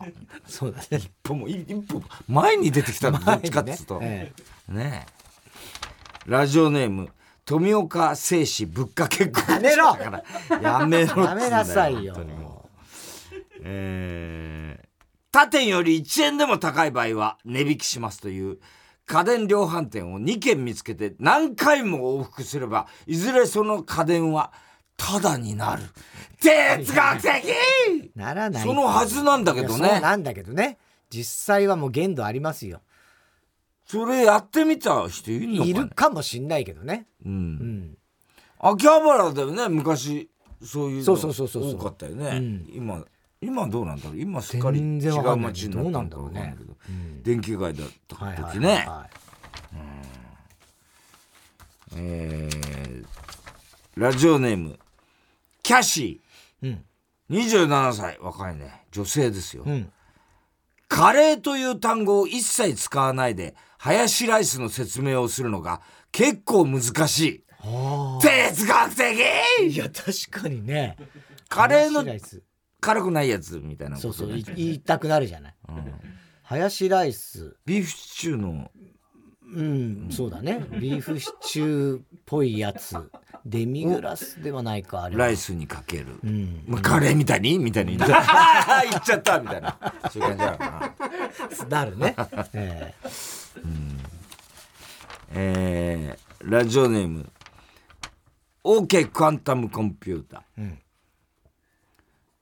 [0.48, 0.98] そうだね。
[0.98, 4.00] 一歩も一歩前に出てきたのどっちかっつうと。
[4.02, 4.32] え
[4.68, 5.14] ねえ。
[6.26, 7.10] ラジオネーム
[7.46, 9.94] 富岡製紙ぶっかけっこやめろ。
[9.94, 10.62] だから。
[10.80, 12.16] やめろやめなさいよ。
[13.62, 14.84] えー
[15.34, 18.60] 他店より1円でも高い場合は値引きしますという
[19.08, 24.54] 家電量販店を2軒見つけて何回も往復すればいずれその家電は
[24.98, 25.84] タダになる。
[26.40, 28.12] 哲学的！
[28.16, 28.64] ならない。
[28.64, 30.00] そのはずなんだけどね。
[30.00, 30.78] なんだけどね。
[31.10, 32.82] 実際はもう限度ありますよ。
[33.86, 37.06] それやってみた人いるのか、ね、いるかもしんないけどね。
[37.26, 37.54] ううん。
[37.56, 37.98] ん
[38.60, 39.68] 秋葉原でもね。
[39.70, 40.30] 昔
[40.64, 41.04] そういうの。
[41.04, 41.76] そうそうそうそうそう。
[41.76, 42.70] 多かったよね、うん。
[42.74, 43.04] 今
[43.42, 44.20] 今どうなんだろう？
[44.20, 45.90] 今すっかり違う街になったのかど。
[45.90, 46.40] うなんだろうね。
[46.40, 47.24] わかんないけど、うん。
[47.24, 49.10] 電気街だったはいはい時ね、は
[51.96, 53.06] えー
[53.96, 54.80] ラジオネーム
[55.64, 56.22] キャシい
[56.64, 56.86] うん。
[57.32, 58.18] ー27歳。
[58.20, 58.84] 若いね。
[58.92, 59.92] 女性ですよ、うん。
[60.88, 67.44] カレーという単語を一切使わないでハヤシライスの説明をするのが結構難しい。
[67.66, 69.24] あ哲学的！
[69.62, 70.98] ーいや確かにね。
[71.50, 72.04] カレーの
[72.82, 74.44] 辛くないやつみたいなことそうそう。
[74.56, 75.56] 言いたくなるじゃない。
[76.44, 77.56] ハヤシライス。
[77.66, 78.70] ビーフシチューの。
[79.56, 80.66] うんそうだね。
[80.80, 82.96] ビーフシチューっぽいやつ
[83.46, 85.26] デミグラスではないかあれは。
[85.26, 86.64] ライスにかける、うん。
[86.66, 87.98] まあ、カレーみたいにみたいに。
[88.00, 89.78] 言っちゃった言っちゃったみたいな。
[90.12, 90.94] そういう感じなのか
[91.68, 91.68] な。
[91.84, 92.16] なるね。
[92.54, 92.94] え
[95.36, 97.30] えー、ラジオネーム。
[98.64, 100.80] OK クアンタムコンピューター、うん。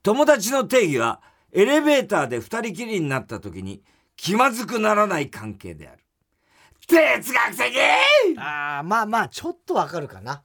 [0.04, 3.82] 友達の定義はエレベーターで二人きりになった時に
[4.16, 6.04] 気まずくならない関係である。
[6.88, 7.76] 哲学的！
[7.76, 8.00] え
[8.38, 10.44] ああまあまあちょっとわかるかな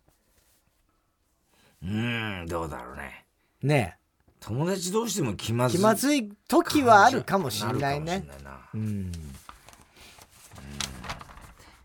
[1.82, 3.24] うーんどうだろうね。
[3.62, 3.98] ね
[4.40, 8.24] 友達同士でも気まえず気まずい時はあるかもしんないね。
[8.28, 8.60] ないな。
[8.74, 9.12] うん。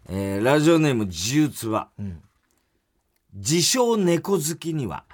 [0.09, 2.21] えーラジオネーム自由つは、ん。
[3.33, 5.05] 自称猫好きには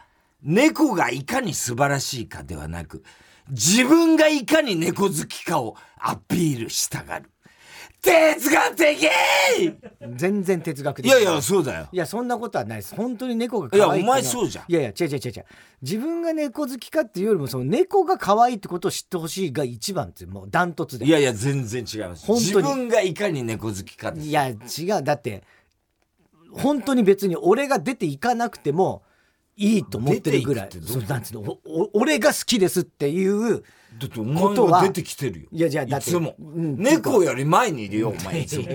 [0.41, 3.03] 猫がいかに素晴らしいかではなく
[3.49, 7.29] 自分がいかに猫好きかをアピールしたがる
[8.01, 9.09] 哲学的！
[10.15, 11.07] 全然哲学的。
[11.07, 11.87] いやいやそうだよ。
[11.91, 12.95] いやそんなことはないです。
[12.95, 14.65] 本当に猫が可愛いいやお前そうじゃん。
[14.67, 15.45] いやいや違う違う違う。
[15.81, 21.05] 自分が猫好きかっていうよりもその猫が可愛いってことを知ってほしいが一番ってもうダントツで。
[21.05, 22.25] いやいや全然違います。
[22.25, 22.45] 本当に。
[22.45, 24.55] 自分がいかに猫好きかいや違
[24.99, 25.03] う。
[25.03, 25.43] だって
[26.53, 29.03] 本当に別に俺が出ていかなくても
[29.55, 30.69] いいと思ってるぐらい。
[31.93, 33.63] 俺が好きですっていう
[33.99, 35.47] だってお前が出てきてるよ。
[35.51, 38.41] いやじゃあだっていつも、うん猫より前にいるよお前。
[38.41, 38.65] いつも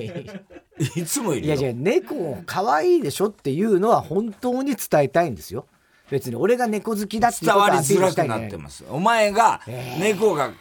[0.97, 1.55] いつもいるよ。
[1.55, 5.67] いやいや猫可愛いでしょっていうのは本当に伝えたいんですよ。
[6.11, 8.85] 別に俺が猫好きだって伝わりづらくなってます。
[8.89, 9.61] お前が
[9.99, 10.53] 猫が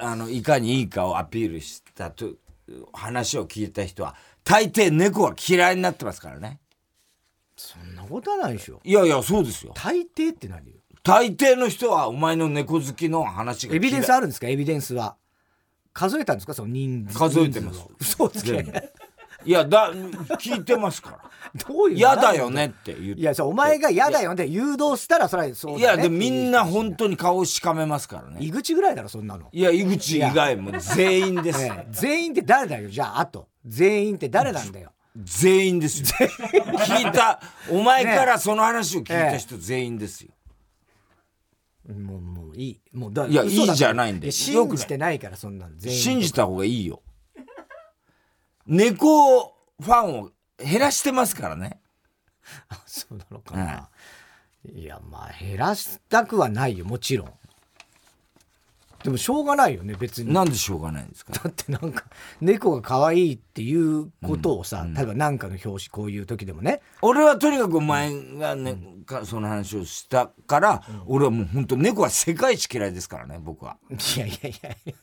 [0.00, 2.30] あのいかにいいかをアピールしたと
[2.92, 6.60] 話を聞いた人は大抵猫は嫌いになってますからね。
[7.56, 8.80] そんなことはないでしょ。
[8.82, 9.72] いやいやそうですよ。
[9.74, 10.79] 大抵って何よ？
[11.02, 14.48] 大抵の人はお前の猫好きの話がエビデンスあるんですか？
[14.48, 15.16] エビデンスは。
[15.92, 16.54] 数えたんですか？
[16.54, 17.18] その人数。
[17.18, 17.86] 数えてます。
[17.98, 18.64] 嘘つけ
[19.46, 21.18] いやだ聞いてますから。
[21.66, 23.20] どういう嫌だよねって言って。
[23.20, 25.82] いやお前が嫌だよね誘導したらそれはそうね。
[25.82, 28.36] やでもみんな本当に顔をしかめますからね。
[28.40, 31.62] 井口ぐらいだろそんなの、いや井口以外も全員です。
[31.64, 31.86] ええ。
[31.90, 32.90] 全員って誰だよ？
[32.90, 33.48] じゃああと。
[33.64, 34.92] 全員って誰なんだよ？
[35.16, 36.06] 全員ですよ。
[36.18, 40.32] 聞いたお前からその話を聞いた人全員ですよ
[41.90, 42.80] もうもういい。
[42.92, 44.76] もうだいやいいじゃないんだよやよくない。
[44.76, 47.02] 信じてないからそんなの全員信じた方がいいよ。
[48.66, 51.80] 猫ファンを減らしてますからね。
[52.86, 53.88] そうなのかな、
[54.64, 57.32] いやまあ減らしたくはないよもちろん
[59.02, 60.32] でもしょうがないよね別に。
[60.32, 62.04] なんでしょうがないんですかだってなんか
[62.40, 66.82] 猫が可愛いっていうことをさ、例えば何かの表紙こういう時でもね。
[67.00, 73.78] 俺はとにかくお前がね、かその話をしたから、俺はもう本当猫は世界一嫌いですからね僕は。
[73.90, 74.94] いやいやいやいや。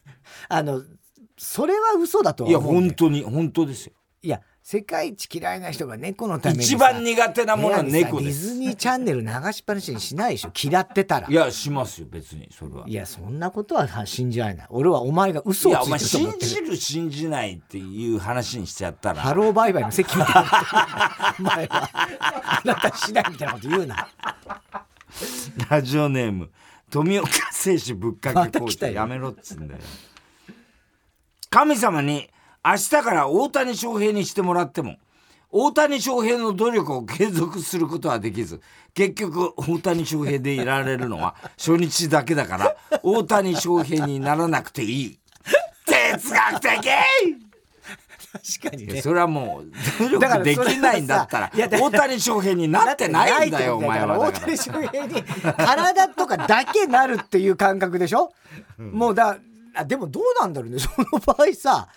[0.49, 0.83] あの
[1.37, 2.87] それは嘘だとはいや思うんだよ。
[2.87, 3.93] 本当に本当ですよ。
[4.21, 8.47] いや世界一嫌いな人が猫のためにさ一番苦手なものは猫です。
[8.47, 10.51] ディズニーチャンネル流しっぱなしにしないでしょ。
[10.61, 11.27] 嫌ってたら。
[11.29, 12.83] いやしますよ別にそれは。
[12.85, 14.65] いやそんなことは信じられな。
[14.65, 19.21] い俺はお前が嘘をついいやお前信じる信じないっていう話にしちゃったら。
[19.21, 20.43] ハローバイバイの席みたいな
[21.39, 21.89] お前は
[22.43, 24.09] あなた次第みたいなこと言うな。
[25.69, 26.49] ラジオネーム
[26.89, 29.79] 富岡製紙ぶっかけ工事やめろっつうんだよ。
[31.49, 32.29] 神様に
[32.65, 34.97] 明日から大谷翔平にしてもらっても
[35.49, 38.61] 大谷翔平の努力を継続することはできず
[38.93, 45.19] 結局大谷翔平でいられるのは 初日だけだから大谷翔平にならなくていい。
[45.85, 46.89] 哲学的！
[48.59, 49.01] 確かにね。
[49.01, 58.33] それはもう努力できないんだったら大谷翔平になってないんだよお前は大谷翔平に体とかだけなるっていう感覚でしょ、
[58.77, 59.37] もうだ
[59.73, 60.79] あでもどうなんだろうね。
[60.79, 61.87] その場合さ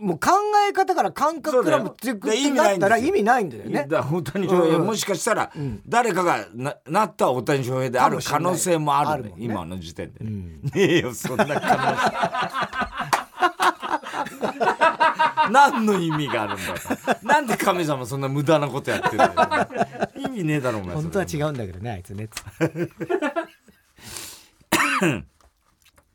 [0.00, 0.30] もう考
[0.68, 2.12] え方から感覚からもって
[2.50, 3.86] なったら意味ないんだよね。
[3.88, 4.86] だから大谷翔平、うん。
[4.86, 5.52] もしかしたら
[5.86, 10.58] 誰かがななった大谷翔平である可能性もある,、あるもんね今の時点で、ね。
[10.74, 11.60] えよそんな可能
[11.96, 12.02] 性。
[15.52, 16.74] 何の意味があるんだよ
[17.22, 19.68] なんで神様そんな無駄なことやってるんだ
[20.16, 20.16] よ。
[20.16, 20.96] 意味ねえだろお前。
[20.96, 22.28] 本当は違うんだけどねあいつね。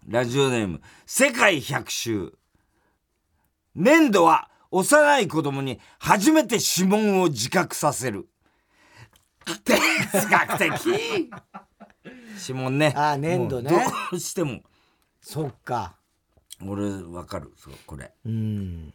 [0.08, 2.34] ラジオネーム世界百周
[3.76, 8.28] 粘土は幼い子供に初めて指紋を自覚させる。
[9.64, 10.72] 哲学的。
[12.48, 12.94] 指紋ね。
[12.96, 13.70] あー粘土ね。
[13.72, 13.78] ど
[14.16, 14.62] うしても。
[15.22, 15.96] そっか。
[16.66, 17.52] 俺わかる。
[17.58, 18.14] そうこれ。
[18.26, 18.94] うん。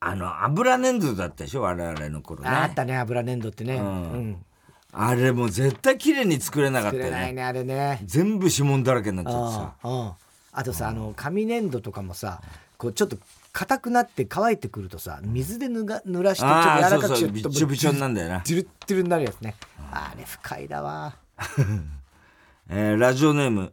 [0.00, 1.62] あの油粘土だったでしょ？
[1.62, 2.48] 我々の頃ね。
[2.48, 2.96] ああったね。
[2.98, 3.82] 油粘土ってね、ん。
[3.82, 3.86] う
[4.18, 4.46] ん。
[4.92, 7.08] あれもう絶対綺麗に作れなかったよね。
[7.08, 8.00] 作れないねあれね。
[8.04, 9.74] 全部指紋だらけになっちゃってさ。
[9.82, 10.16] ああ
[10.54, 12.42] あとさあの紙粘土とかもさ
[12.76, 13.16] こうちょっと
[13.52, 18.40] 硬くなって乾いてくるとさ水でぬが濡らしてちょっと柔らかくしそうそうびちょびちょになんだよな。
[18.44, 19.54] ジュルッジュルになるやつね。
[19.90, 21.16] あれ不快だわ。
[22.68, 23.72] えーラジオネーム。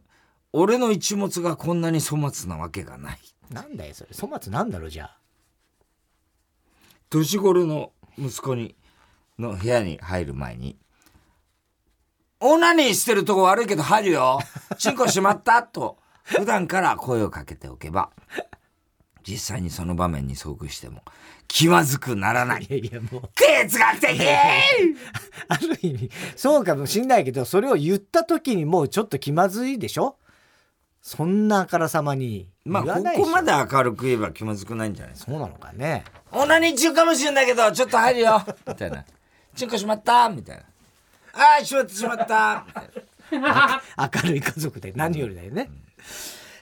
[0.52, 3.18] 俺の一物がこんなに粗末なわけがない。
[3.50, 4.10] なんだよそれ。
[4.12, 5.16] 粗末なんだろうじゃあ。
[7.08, 8.76] 年頃の息子に
[9.38, 10.76] の部屋に入る前に
[12.40, 14.40] 「オナニーしてるとこ悪いけど入るよ。
[14.78, 18.10] チンコしまった」と普段から声をかけておけば
[19.26, 21.02] 実際にその場面に遭遇しても
[21.48, 22.64] 気まずくならない。
[22.64, 23.22] いやいやもう。
[23.34, 24.20] 哲学的
[25.48, 30.16] ある意味そうかもしんないけどそれを言った時にもうちょっと気まずいでしょ？
[31.02, 35.32] そんなあからさまに言まあここまで明るく言えば気まずくないんじゃないですか。
[35.32, 36.04] そうなのかね。
[36.30, 38.42] オナニー中かもしれないけどちょっと入るよ。
[38.68, 39.04] みたいな。
[39.54, 40.28] チンコしまった？
[40.28, 40.62] みたいな。
[41.32, 42.66] ああしまったしまった。
[42.66, 43.82] みたいな。
[44.14, 45.70] 明るい家族で何よりだよね、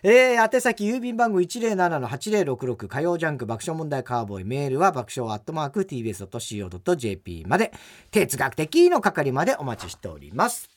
[0.03, 4.45] えー、宛先郵便番号107-8066火曜ジャンク爆笑問題カーボーイ。
[4.45, 7.73] メールは爆笑アットマーク TBS.CO.JP まで。
[8.13, 10.71] 哲学的の係までお待ちしております。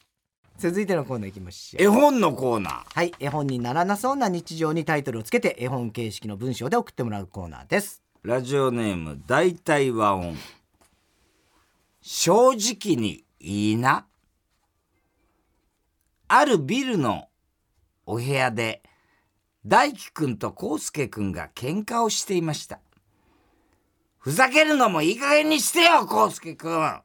[0.57, 1.83] 続いてのコーナーいきましょう。
[1.83, 2.83] 絵本のコーナー。
[2.93, 8.01] はい絵本にならなそうな日常にタイトルをつけて絵本形式の文章で送ってもらうコーナーです。
[8.23, 10.35] ラジオネーム大体和音。
[12.01, 14.07] 正直にいいな。
[16.27, 17.27] あるビルの
[18.07, 18.81] お部屋で
[19.65, 22.79] 大輝くんと康介くんが喧嘩をしていました。
[24.17, 27.01] ふざけるのもいい加減にしてよ康介くん。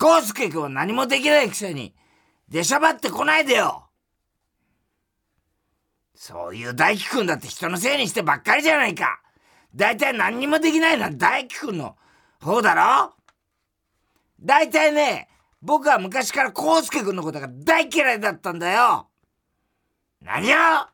[0.00, 1.94] 康介くんは何もできないくせに
[2.48, 3.84] 出しゃばってこないでよ。
[6.14, 9.20] そういう大輝くんだって人のせいにしてばっかりじゃないか。
[9.74, 11.96] 大体何にもできないのは大輝くんの
[12.40, 13.14] 方だろ。
[14.40, 15.28] 大体ね、
[15.60, 19.08] 僕は昔から康介くんのことが大嫌いだったんだよ。
[20.20, 20.93] 何よ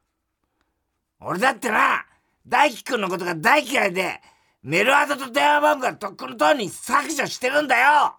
[1.20, 2.06] 俺だってな、
[2.46, 4.20] 大輝くんのことが大嫌いで、
[4.62, 8.16] メールアドと電話番号がとっくのとおりに削除してるんだよ。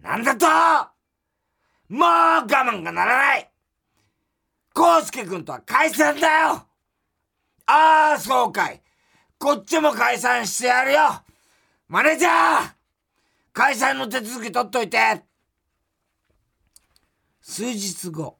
[0.00, 0.46] なんだと
[1.88, 3.50] もう我慢がならない。
[4.74, 6.66] 康介くんとは解散だよ。
[7.66, 8.82] ああ、そうかい。
[9.38, 10.98] こっちも解散してやるよ。
[11.88, 12.72] マネージャー
[13.52, 15.24] 解散の手続き取っといて。
[17.40, 18.38] 数日後、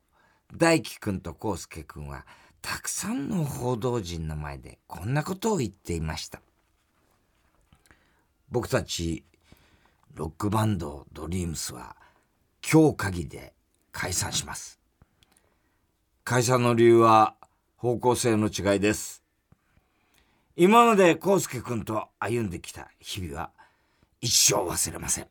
[0.54, 2.24] 大輝くんと康介くんは、
[2.62, 6.40] たくさんの報道陣の前でこんなことを言っていました。
[8.50, 9.24] 僕たち、
[10.14, 11.96] ロックバンドドリームスは、
[12.70, 13.54] 今日限りで
[13.92, 14.80] 解散します。
[16.24, 17.34] 解散の理由は
[17.76, 19.22] 方向性の違いです。
[20.56, 23.50] 今まで康介くんと歩んできた日々は
[24.20, 25.28] 一生忘れません。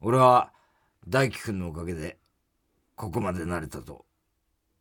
[0.00, 0.52] 俺は
[1.08, 2.18] 大輝くんのおかげで
[2.96, 4.04] ここまでなれたと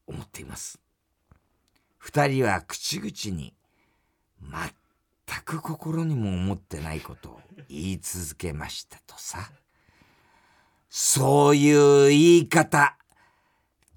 [0.07, 0.79] 思っています。
[2.01, 3.53] 二人は口々に
[4.41, 9.51] 全く心にも思ってないことを言い続けましたとさ。
[10.89, 12.97] そういう言い方、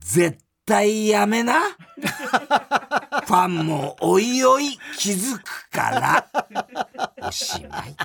[0.00, 1.54] 絶対やめな。
[1.96, 6.28] ファンもおいおい気づくから。
[7.26, 7.96] おしまい。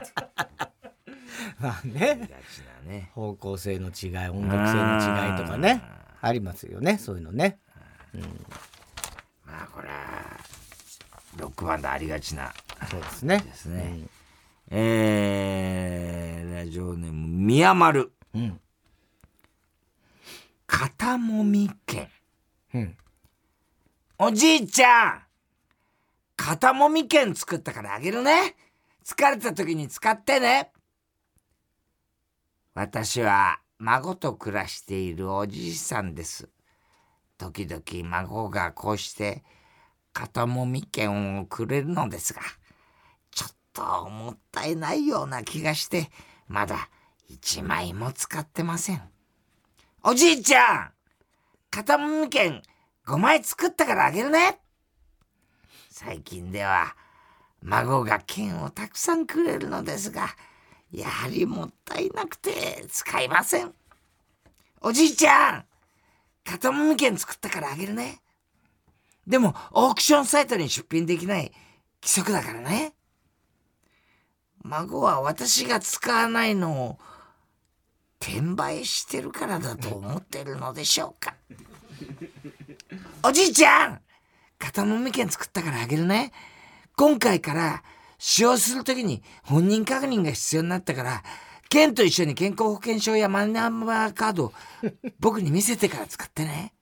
[1.60, 2.30] まあね
[2.86, 3.12] ね。
[3.14, 5.84] 方向性の違い音楽性の違いとかね
[6.22, 7.60] ありますよねそういうのね
[9.52, 10.40] まあこれは、
[11.38, 12.54] ロックバンドありがちな。
[12.90, 13.40] そうですね。
[13.40, 14.08] ですね。
[14.70, 18.12] えー、ラジオネーム、宮丸。
[18.36, 18.60] うん。
[20.68, 22.08] 肩もみ券。
[22.74, 22.98] うん。
[24.20, 25.22] おじいちゃん
[26.36, 28.56] 肩もみ券作ったからあげるね。
[29.04, 30.72] 疲れた時に使ってね。
[32.76, 36.48] 私は孫と暮らしているおじいさんです
[37.40, 39.44] 時々孫がこうして
[40.14, 42.42] 肩もみ券をくれるのですが
[43.32, 46.12] ちょっともったいないような気がして
[46.48, 46.90] まだ
[47.30, 49.02] 一枚も使ってません。
[50.04, 50.92] おじいちゃん
[51.72, 52.62] 肩もみ券
[53.06, 54.60] 5枚作ったからあげるね。
[55.90, 56.96] 最近では
[57.62, 60.28] 孫が券をたくさんくれるのですが
[60.92, 63.74] やはりもったいなくて使いません。
[64.82, 65.69] おじいちゃん
[66.44, 68.22] 肩もみ券作ったからあげるね。
[69.28, 71.52] でもオークションサイトに出品できない
[72.02, 72.94] 規則だからね。
[74.64, 77.00] 孫は私が使わないのを
[78.20, 81.36] 転売してるからだと思ってるのでしょうか。
[83.24, 84.02] おじいちゃん
[84.58, 86.34] 肩もみ券作ったからあげるね。
[86.96, 87.84] 今回から
[88.18, 91.24] 使用するときに本人確認が必要になったから、
[91.70, 94.54] 券と一緒に健康保険証やマイナンバーカードを
[95.20, 96.74] 僕に見せてから使ってね。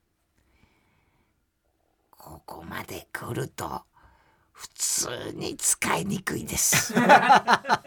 [2.10, 3.82] ここまで来ると
[4.52, 6.94] 普通に使いにくいです。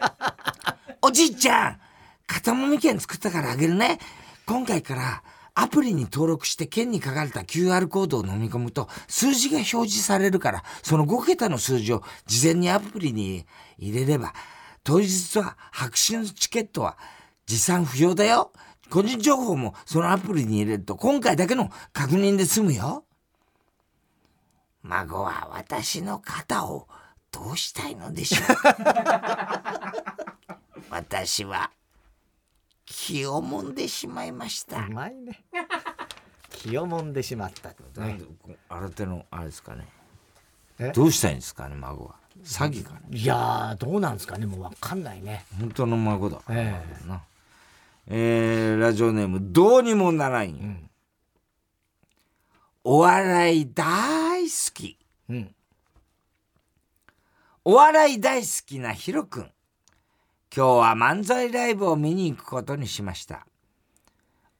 [1.02, 1.80] おじいちゃん
[2.28, 3.98] 肩もみ券作ったからあげるね。
[4.46, 5.22] 今回から
[5.54, 13.44] アプリに登録して券に書かれた QR コードを飲み込むと数字が表示されるからその5桁の数字を事前にアプリに
[13.78, 14.32] 入れれば
[14.84, 16.96] 当日は白紙のチケットは
[17.46, 18.52] 持参不要だよ。
[18.90, 23.04] 個人情報もそのアプリに入れると今回だけの確認で済むよ。
[24.82, 26.88] 孫は私の肩を
[27.30, 28.40] どうしたいのでしょう。
[30.90, 31.70] 私は
[32.84, 34.84] 気をもんでしまいました。
[34.84, 35.44] うまいね。
[36.50, 37.70] 気をもんでしまった
[38.00, 38.20] ね。
[38.68, 39.86] 新手のあれですかね。
[40.78, 40.92] え？
[40.92, 43.00] どうしたいんですかね孫は詐欺かね。
[43.10, 44.46] いやーどうなんですかね。
[44.46, 45.44] もう分かんないね。
[45.60, 46.36] 本当の孫だ。
[46.38, 47.22] からええな。
[48.08, 50.90] えーラジオネームどうにもならんよ、ん。
[52.84, 54.98] お笑い大大好き。
[55.28, 55.54] うん。
[57.64, 59.48] お笑い大好きなヒロ君。
[60.54, 63.46] 今日は漫才ライブを見に行くことにしました。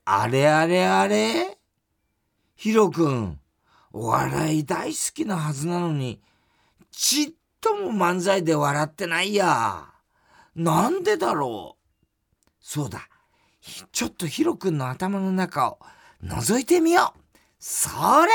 [0.05, 1.59] あれあれあれ？
[2.55, 3.41] ヒロ君
[3.93, 6.20] お笑い大好きなはずなのに
[6.93, 9.86] ちっとも漫才で笑ってないや。
[10.54, 12.48] なんでだろう。
[12.60, 13.08] そうだ。
[13.92, 15.78] ちょっとヒロ君の頭の中を
[16.24, 17.20] 覗いてみよう。
[17.58, 17.88] そ
[18.26, 18.32] れ。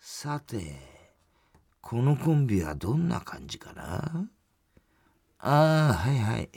[0.00, 0.76] さて
[1.80, 4.28] このコンビはどんな感じかな？
[5.38, 6.50] ああはいはい。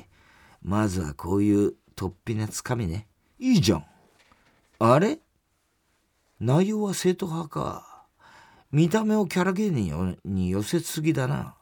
[0.64, 3.08] まずはこういう突飛なつかみね。
[3.38, 3.86] いいじゃん。
[4.80, 5.20] あれ？
[6.40, 7.93] 内容は正統派か。
[8.74, 11.54] 見た目をキャラ芸人に寄せすぎだな。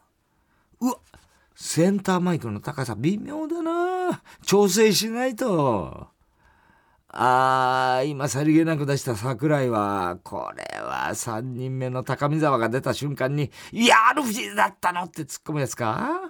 [0.79, 0.95] うわ
[1.53, 4.23] センターマイクの高さ微妙だな。
[4.45, 6.07] 調整しないと。
[7.09, 16.21] あー今さりげなく出した桜井はこれは3人目の高見沢が出た瞬間に「いやアルフィーだったの?」って突っ込むやつか？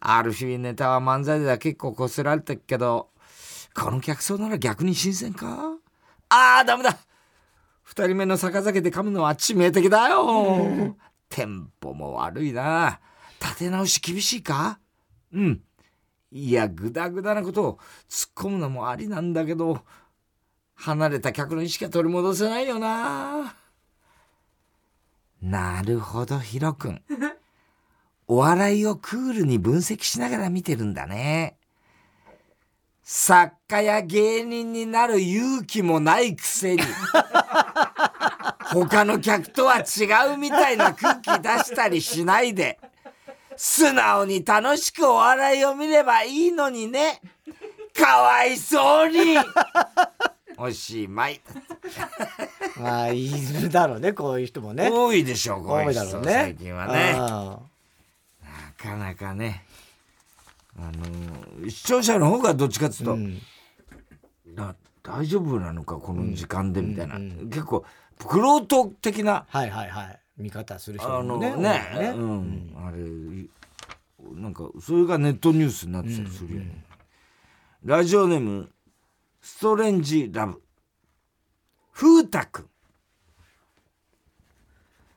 [0.00, 3.10] アルフィーネタは漫才では結構こすられてるけど
[3.74, 5.74] この客層なら逆に新鮮か？
[6.30, 6.96] あーダメだ。
[7.86, 10.96] 2人目の逆酒で噛むのは致命的だよ。
[11.28, 13.00] テンポも悪いな。
[13.40, 14.78] 立て直し厳しいか？
[15.32, 15.62] うん。
[16.30, 17.78] いやグダグダなことを
[18.08, 19.82] 突っ込むのもありなんだけど
[20.74, 23.54] 離れた客の意識は取り戻せないよな。
[25.40, 27.02] なるほどヒロ君。
[28.26, 31.58] お笑いをクールに分析しながら見てるんだね。
[33.04, 36.82] 作家や芸人になる勇気もないくせに
[38.72, 42.80] 他の客とは違うみたいな空気出したりしないで
[43.56, 47.20] 素直に楽しくお笑いを見ればいいのにね。
[47.94, 49.36] かわいそうに。
[50.56, 51.40] おしまい。
[52.76, 53.28] まあい
[53.60, 54.90] るだろうねこういう人もね。
[54.90, 56.32] 多いでしょうこういう人多いだろうね。
[56.32, 57.12] 最近はね。
[57.12, 57.58] なあ
[58.76, 59.64] かなかね
[60.76, 63.16] あの視聴者の方がどっちかっつうと、
[65.02, 67.84] 大丈夫なのかこの時間でみたいな、結構
[68.26, 70.20] クロート的なはいはいはい。
[70.36, 72.74] 見方する人もねねうん。
[72.76, 72.98] あれ
[74.40, 76.84] なんかそれがネットニュースになってたりするよね、
[77.84, 78.70] ラジオネーム
[79.40, 80.60] ストレンジラブ。
[81.92, 82.66] 風太くん。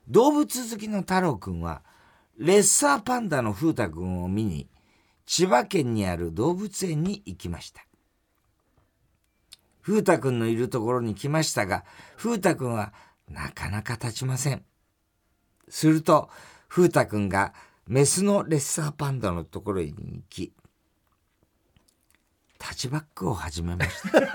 [0.10, 1.82] 動物好きの太郎くんは
[2.38, 4.68] レッサーパンダの風太くんを見に
[5.28, 7.86] 千葉県にある動物園に行きました。
[9.84, 11.86] 風太くんのいるところに来ましたが
[12.18, 12.94] 風太くんは
[13.30, 14.64] なかなか立ちません。
[15.70, 16.30] すると
[16.70, 17.54] 風太くんが
[17.88, 20.54] メスのレッサーパンダのところに行き
[22.58, 24.20] タッチバックを始めました。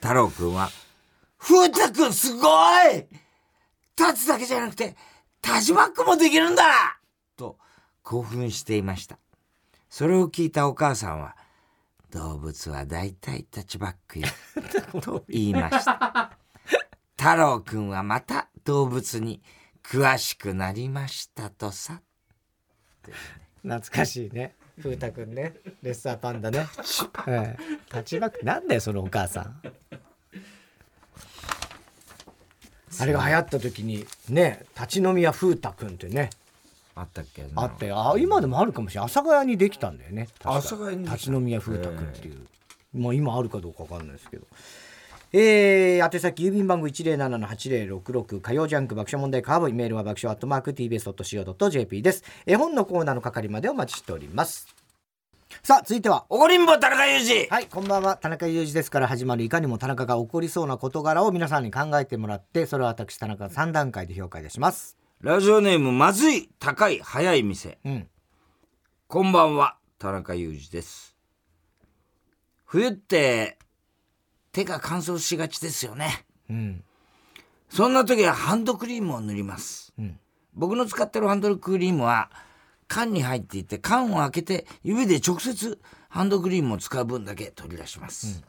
[0.00, 0.70] 太郎くんは
[1.38, 2.48] 「風太くんすご
[2.90, 3.06] い！
[3.98, 4.96] 立つだけじゃなくて
[5.42, 6.70] タッチバックもできるんだ!」と
[8.02, 9.18] 興奮していました。
[9.88, 11.36] それを聞いたお母さんは
[12.10, 14.26] 「動物は大体タッチバックよ」
[15.02, 16.36] と言いました。
[17.16, 19.42] 太郎くんはまた動物に
[19.82, 22.00] 詳しくなりましたとさ。
[23.62, 24.54] 懐かしいね。
[24.80, 25.54] 風太くんね。
[25.82, 26.66] レッサーパンダね。
[27.26, 27.58] ええ。
[27.92, 29.60] 立ちバックなんだよそのお母さん。
[32.98, 36.30] あれが流行った時にね立ち飲み屋風太くんってね
[37.00, 37.44] あったっけ？
[37.54, 39.06] あってあ今でもあるかもしれない。
[39.06, 40.28] 阿佐ヶ谷にできたんだよね。
[40.38, 40.50] 確か。
[40.50, 41.16] 阿佐ヶ谷にできた。
[41.16, 42.46] 立ち飲み屋風太くんっていう。
[42.92, 44.46] もう今あるかどうかわかんないですけど。
[45.32, 52.24] えー、宛先郵便番号107-8066火曜ジャンク爆笑問題カーボーイメールは爆笑アットマーク TBS.CO.JP です。
[52.46, 54.66] 絵本のコーナーの係までお待ちしております。
[55.62, 57.48] さあ続いてはおごりんぼ田中裕二。
[57.48, 58.16] はいこんばんは。
[58.16, 67.78] 田中裕二ですから始まるいかにも田中が起こりそうな事柄を皆さんに考えてもらってそれを私田中3段階で評価いたしますラジオネームまずい高い早い店。
[67.84, 68.08] うん。
[69.06, 71.14] こんばんは田中裕二です。
[72.64, 73.58] 冬って
[74.50, 76.24] 手が乾燥しがちですよね。
[76.48, 76.82] うん。
[77.68, 80.18] そんな時はハンドクリームを塗ります、ん。
[80.54, 82.30] 僕の使ってるハンドクリームは
[82.88, 88.42] 缶に入っていて缶を開けて指で直接ハンドクリームを使う分だけ取り出します、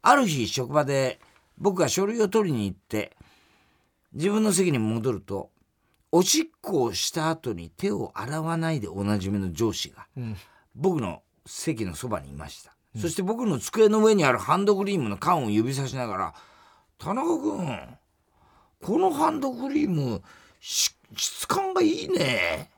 [0.00, 1.20] ある日職場で
[1.58, 3.14] 僕が書類を取りに行って
[4.14, 5.50] 自分の席に戻ると
[6.12, 10.36] おしっこをした後に手を洗わないでおなじみの上司がん。
[10.74, 16.34] 僕の席のそばにいました、そして僕の机の上にあるハンドクリームの缶を指さしながら
[16.98, 17.98] 「田中君
[18.82, 20.22] このハンドクリーム
[20.60, 22.70] し質感がいいね。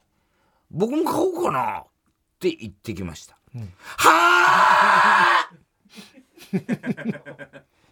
[0.71, 1.85] 僕も買おうかな」っ
[2.39, 3.37] て言ってきました、
[3.99, 5.51] はあ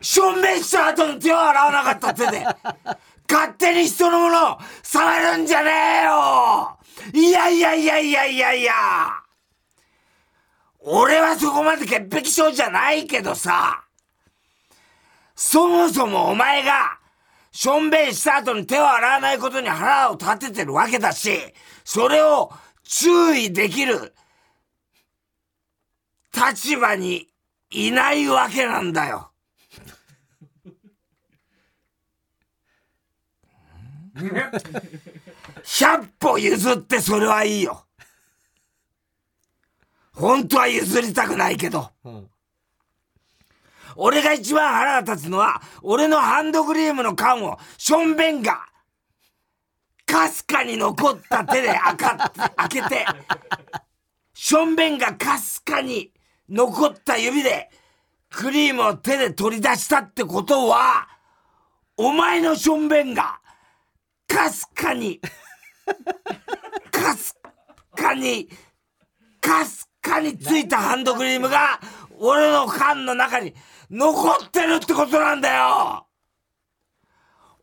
[0.01, 2.47] しょんべんした後に手を洗わなかった手で、
[3.31, 5.71] 勝手に人のもの触るんじゃね
[6.03, 6.77] えよ。
[7.15, 8.75] いやいやいやいやいやいや。
[10.81, 13.85] 俺はそこまで潔癖症じゃないけどさ、
[15.37, 16.99] そもそもお前が、
[17.53, 21.31] しょんべんした後に手を洗わないことに腹を立ててるわけだし、
[21.85, 22.51] それを
[22.83, 24.15] 注意できる
[26.35, 27.29] 立場に
[27.71, 29.31] いないわけなんだよ。
[35.65, 37.87] 100歩譲ってそれはいいよ。
[40.13, 41.91] 本当は譲りたくないけど。
[42.05, 42.31] うん、
[43.97, 48.67] 俺が一番腹が立つのは、俺のハンドクリームの缶を、しょんべんが、
[50.05, 53.07] かすかに残った手で開か開けて、
[54.35, 56.13] しょんべんがかすかに
[56.49, 57.71] 残った指で、
[58.29, 61.09] クリームを手で取り出したってことは、
[61.97, 63.40] お前のしょんべんが、
[64.31, 65.21] かすかに、
[66.93, 67.37] かす
[67.97, 68.49] かに、
[69.41, 71.81] かすかについたハンドクリームが、
[72.17, 73.53] 俺の缶の中に
[73.91, 76.07] 残ってるってことなんだよ。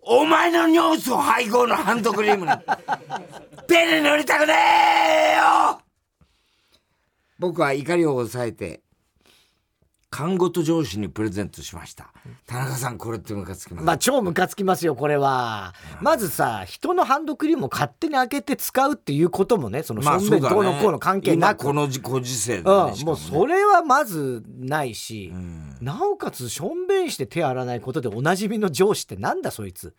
[0.02, 2.52] お前の尿素配合のハンドクリームに、
[3.68, 5.82] 手に塗りたくねえよ。
[7.40, 8.84] 僕は怒りを抑えて、
[10.18, 12.12] 看護と上司にプレゼントしました。
[12.48, 13.86] 田中さんこれってムカつきます。
[13.86, 29.94] まあ超ムカつきますよこれは、うん、まずさ人のハンドクリームを勝手に開けて使うっていうこともねそのしょんべんどうのこうの関係なく、このご時世で、ね、うん、もうそれはまずないし、うん、なおかつしょんべんして手洗わないことでおなじみの上司ってなんだそいつ。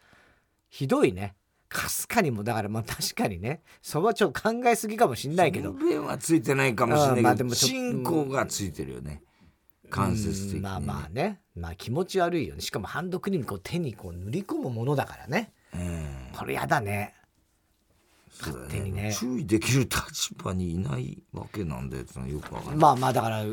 [0.69, 1.37] ひどいね。
[1.69, 3.63] かすかにもだからまあ確かにね。
[3.83, 5.69] そこはちょっと考えすぎかもしんないけど。
[5.69, 9.23] しょんべんはついてないかもしれないけど、まあ、でもチンコがついてるよね、
[9.91, 11.41] 間接的に、まあまあね。
[11.57, 12.61] まあ気持ち悪いよね。
[12.61, 17.15] しかもハンドクリームこう手にこう塗り込むものだからね、うん、これやだね。
[18.41, 19.13] 勝手にね。
[19.13, 22.05] 注意できる立場にいないわけなんだよ。
[22.27, 22.77] よくわかんない。
[22.77, 23.45] まあまあだから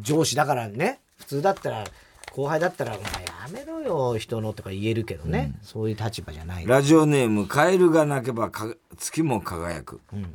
[0.00, 1.00] 上司だからね。
[1.18, 1.84] 普通だったら
[2.32, 6.66] 後輩だったら「お前やめろよ人の」とか言えるけどね、うん、そういう立場じゃない。
[6.66, 10.34] ラジオネーム「カエルが鳴けばか月も輝く」うん。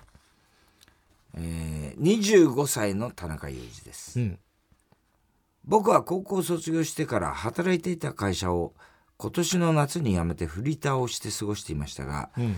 [1.37, 4.39] えー、25歳の田中裕二です、うん
[5.67, 8.73] 僕は高校卒業してから働いていた会社を
[9.17, 12.55] 今年の夏に辞めてフリーターをして過ごしていましたが、うん、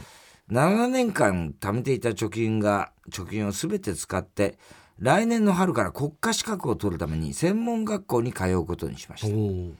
[0.51, 4.57] 7年間貯めていた貯金が貯金を全て使って
[4.99, 9.77] 来年の春から国家資格を取るために専門学校に通うことにしました。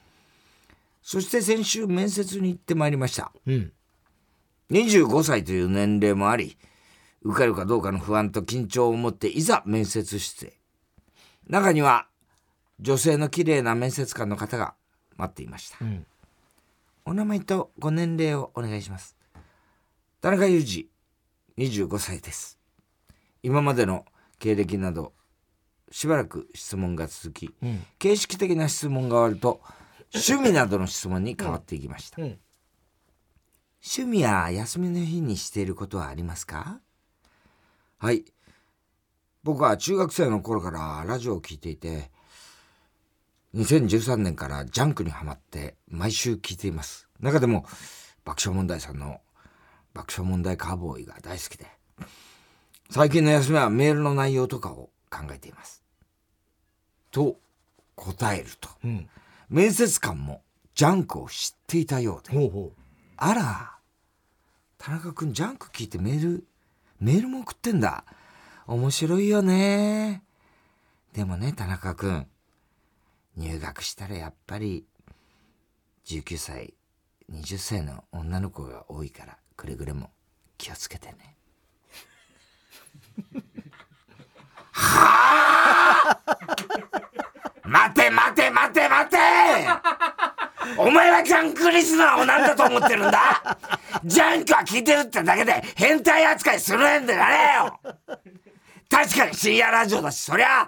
[1.02, 3.72] そして先週面接に行ってまいりました、うん、
[4.72, 6.58] 25歳という年齢もあり
[7.22, 10.54] 受かるかどうかの不安と緊張を持っていざ面接室へ。
[11.48, 12.08] 中には
[12.80, 14.76] 女性の綺麗な面接官の方が
[15.16, 16.06] 待っていました、うん、
[17.06, 19.18] お名前とご年齢をお願いします。
[20.22, 20.88] 田中裕
[21.58, 22.60] 二25歳です。
[23.42, 24.06] 今までの
[24.40, 25.14] 経歴など
[25.90, 29.62] しばらく質問が続き、うん、形式的な質問が終わると
[30.14, 32.38] 趣味などの質問に変わっていきました、うん、
[33.84, 36.80] 趣味や休みの日にしていることはありますか？
[38.00, 38.26] はい。
[39.44, 42.12] 僕は中学生の頃からラジオを聴いていて
[43.58, 47.08] 2013年からジャンクにはまって毎週聞いています。
[47.20, 47.66] 中でも
[48.24, 49.20] 爆笑問題さんの
[49.96, 51.66] 爆笑問題カーボーイが大好きで、
[52.92, 55.84] 最近の休みはメールの内容とかを考えています。
[57.10, 57.38] と
[57.96, 59.10] 答えると、うん、
[59.50, 60.44] 面接官も
[60.76, 62.82] ジャンクを知っていたようで、ほうほう
[63.18, 63.72] あら、
[64.78, 66.44] 田中君ジャンク聞いてメール、
[67.00, 68.04] メールも送ってんだ。
[68.68, 70.22] 面白いよね。
[71.14, 72.28] でもね、田中君。
[73.38, 74.84] 入学したらやっぱり
[76.08, 76.74] 19歳
[77.32, 80.10] 20歳の女の子が多いからくれぐれも
[80.58, 81.36] 気をつけてね。
[84.72, 86.38] はあ
[87.64, 89.18] 待て待て待て待て！
[90.78, 93.58] お前はジャンクリスナーを何だと思ってるんだ。
[94.04, 97.80] ジャンクは聞いてるってだけで変態扱いするんでなれよ。
[98.90, 100.68] 確かに深夜ラジオだし、そりゃ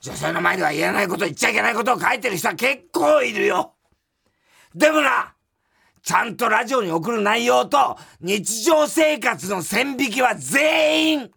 [0.00, 3.74] 女性の前では言えないこと、言っちゃいけないことを書いてる人は結構いるよ。
[4.74, 5.34] でもな、
[6.02, 11.30] ちゃんとラジオに送る内容と日常生活の線引きは全員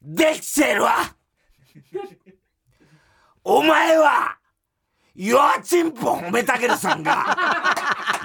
[0.00, 0.96] できてるわ。
[3.44, 4.38] お前は、
[5.14, 7.36] 弱チンポ褒めたけるさんが、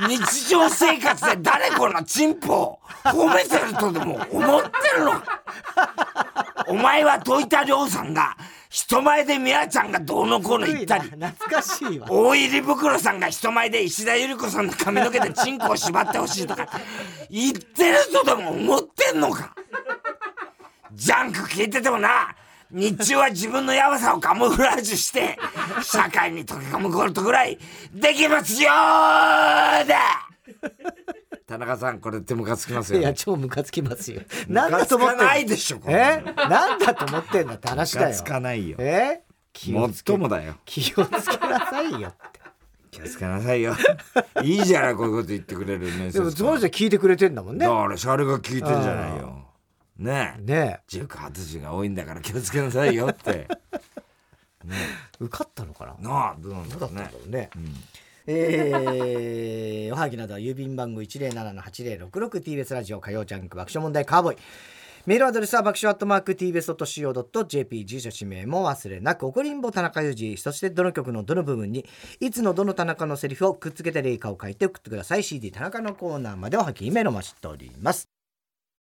[0.08, 5.22] 日常生活で誰このチンポを褒めてるとでも思ってるの
[6.72, 8.38] お前は戸板亮さんが、
[8.69, 11.09] 一人前で宮ちゃんがどうのこうの言ったり。
[11.11, 12.07] 懐かしいわ。
[12.09, 16.65] 大入り袋さんが人前で石田ゆり子さんの髪の毛でチンコを縛ってほしいとか
[17.30, 19.53] 言ってる人でも思ってんのか。
[20.93, 22.34] ジャンク聞いててもな
[22.72, 25.38] 日中は自分のヤバさをカモフラージュして
[25.84, 27.57] 社会に溶け込むことぐらい
[27.93, 30.30] できますよーだ
[31.52, 34.22] 田中さんこれってムカつきますよ、いやね、超ムカつきますよ。
[34.47, 35.24] ムなんだと思ってんの？
[35.26, 35.95] ないでしょこれ。
[35.95, 36.22] え？
[36.47, 38.08] なんだと思ってんだって話だよ。
[38.08, 38.78] ムカつかないよ。
[38.80, 39.22] え？
[39.52, 40.56] 気もっをつけともだよ。
[40.64, 42.39] 気をつけなさいよって。
[42.89, 43.76] 気をつけなさいよ。
[44.43, 47.66] いいじゃないこういうこと言ってくれる面接でもその人聞いてくれてんだもんね。
[47.66, 49.45] だからシャレが効いてんじゃないよ。
[49.97, 50.36] ね。
[50.39, 53.22] えね塾発人が多いんだから気をつけなさいよって。
[53.28, 53.47] え
[55.20, 56.10] 受かったのかな？
[56.10, 57.10] なあどうなんだろうね。
[57.30, 57.49] ね、
[58.34, 64.38] えーおはぎなどは郵便番号 107-8066TBS ラジオ火曜ジャンク爆笑問題カーボーイ。
[65.05, 70.38] メールアドレスは爆笑アットマーク TBS.CO.JP 住所氏名も忘れなく怒りんぼ田中裕二。
[70.38, 71.86] そしてどの曲のどの部分に
[72.19, 75.23] いつのどの田中のセリフをくっつけて例歌を書いて送ってください。
[75.23, 78.20] CD 田中のコーナーまでおはぎメールを待ちしております。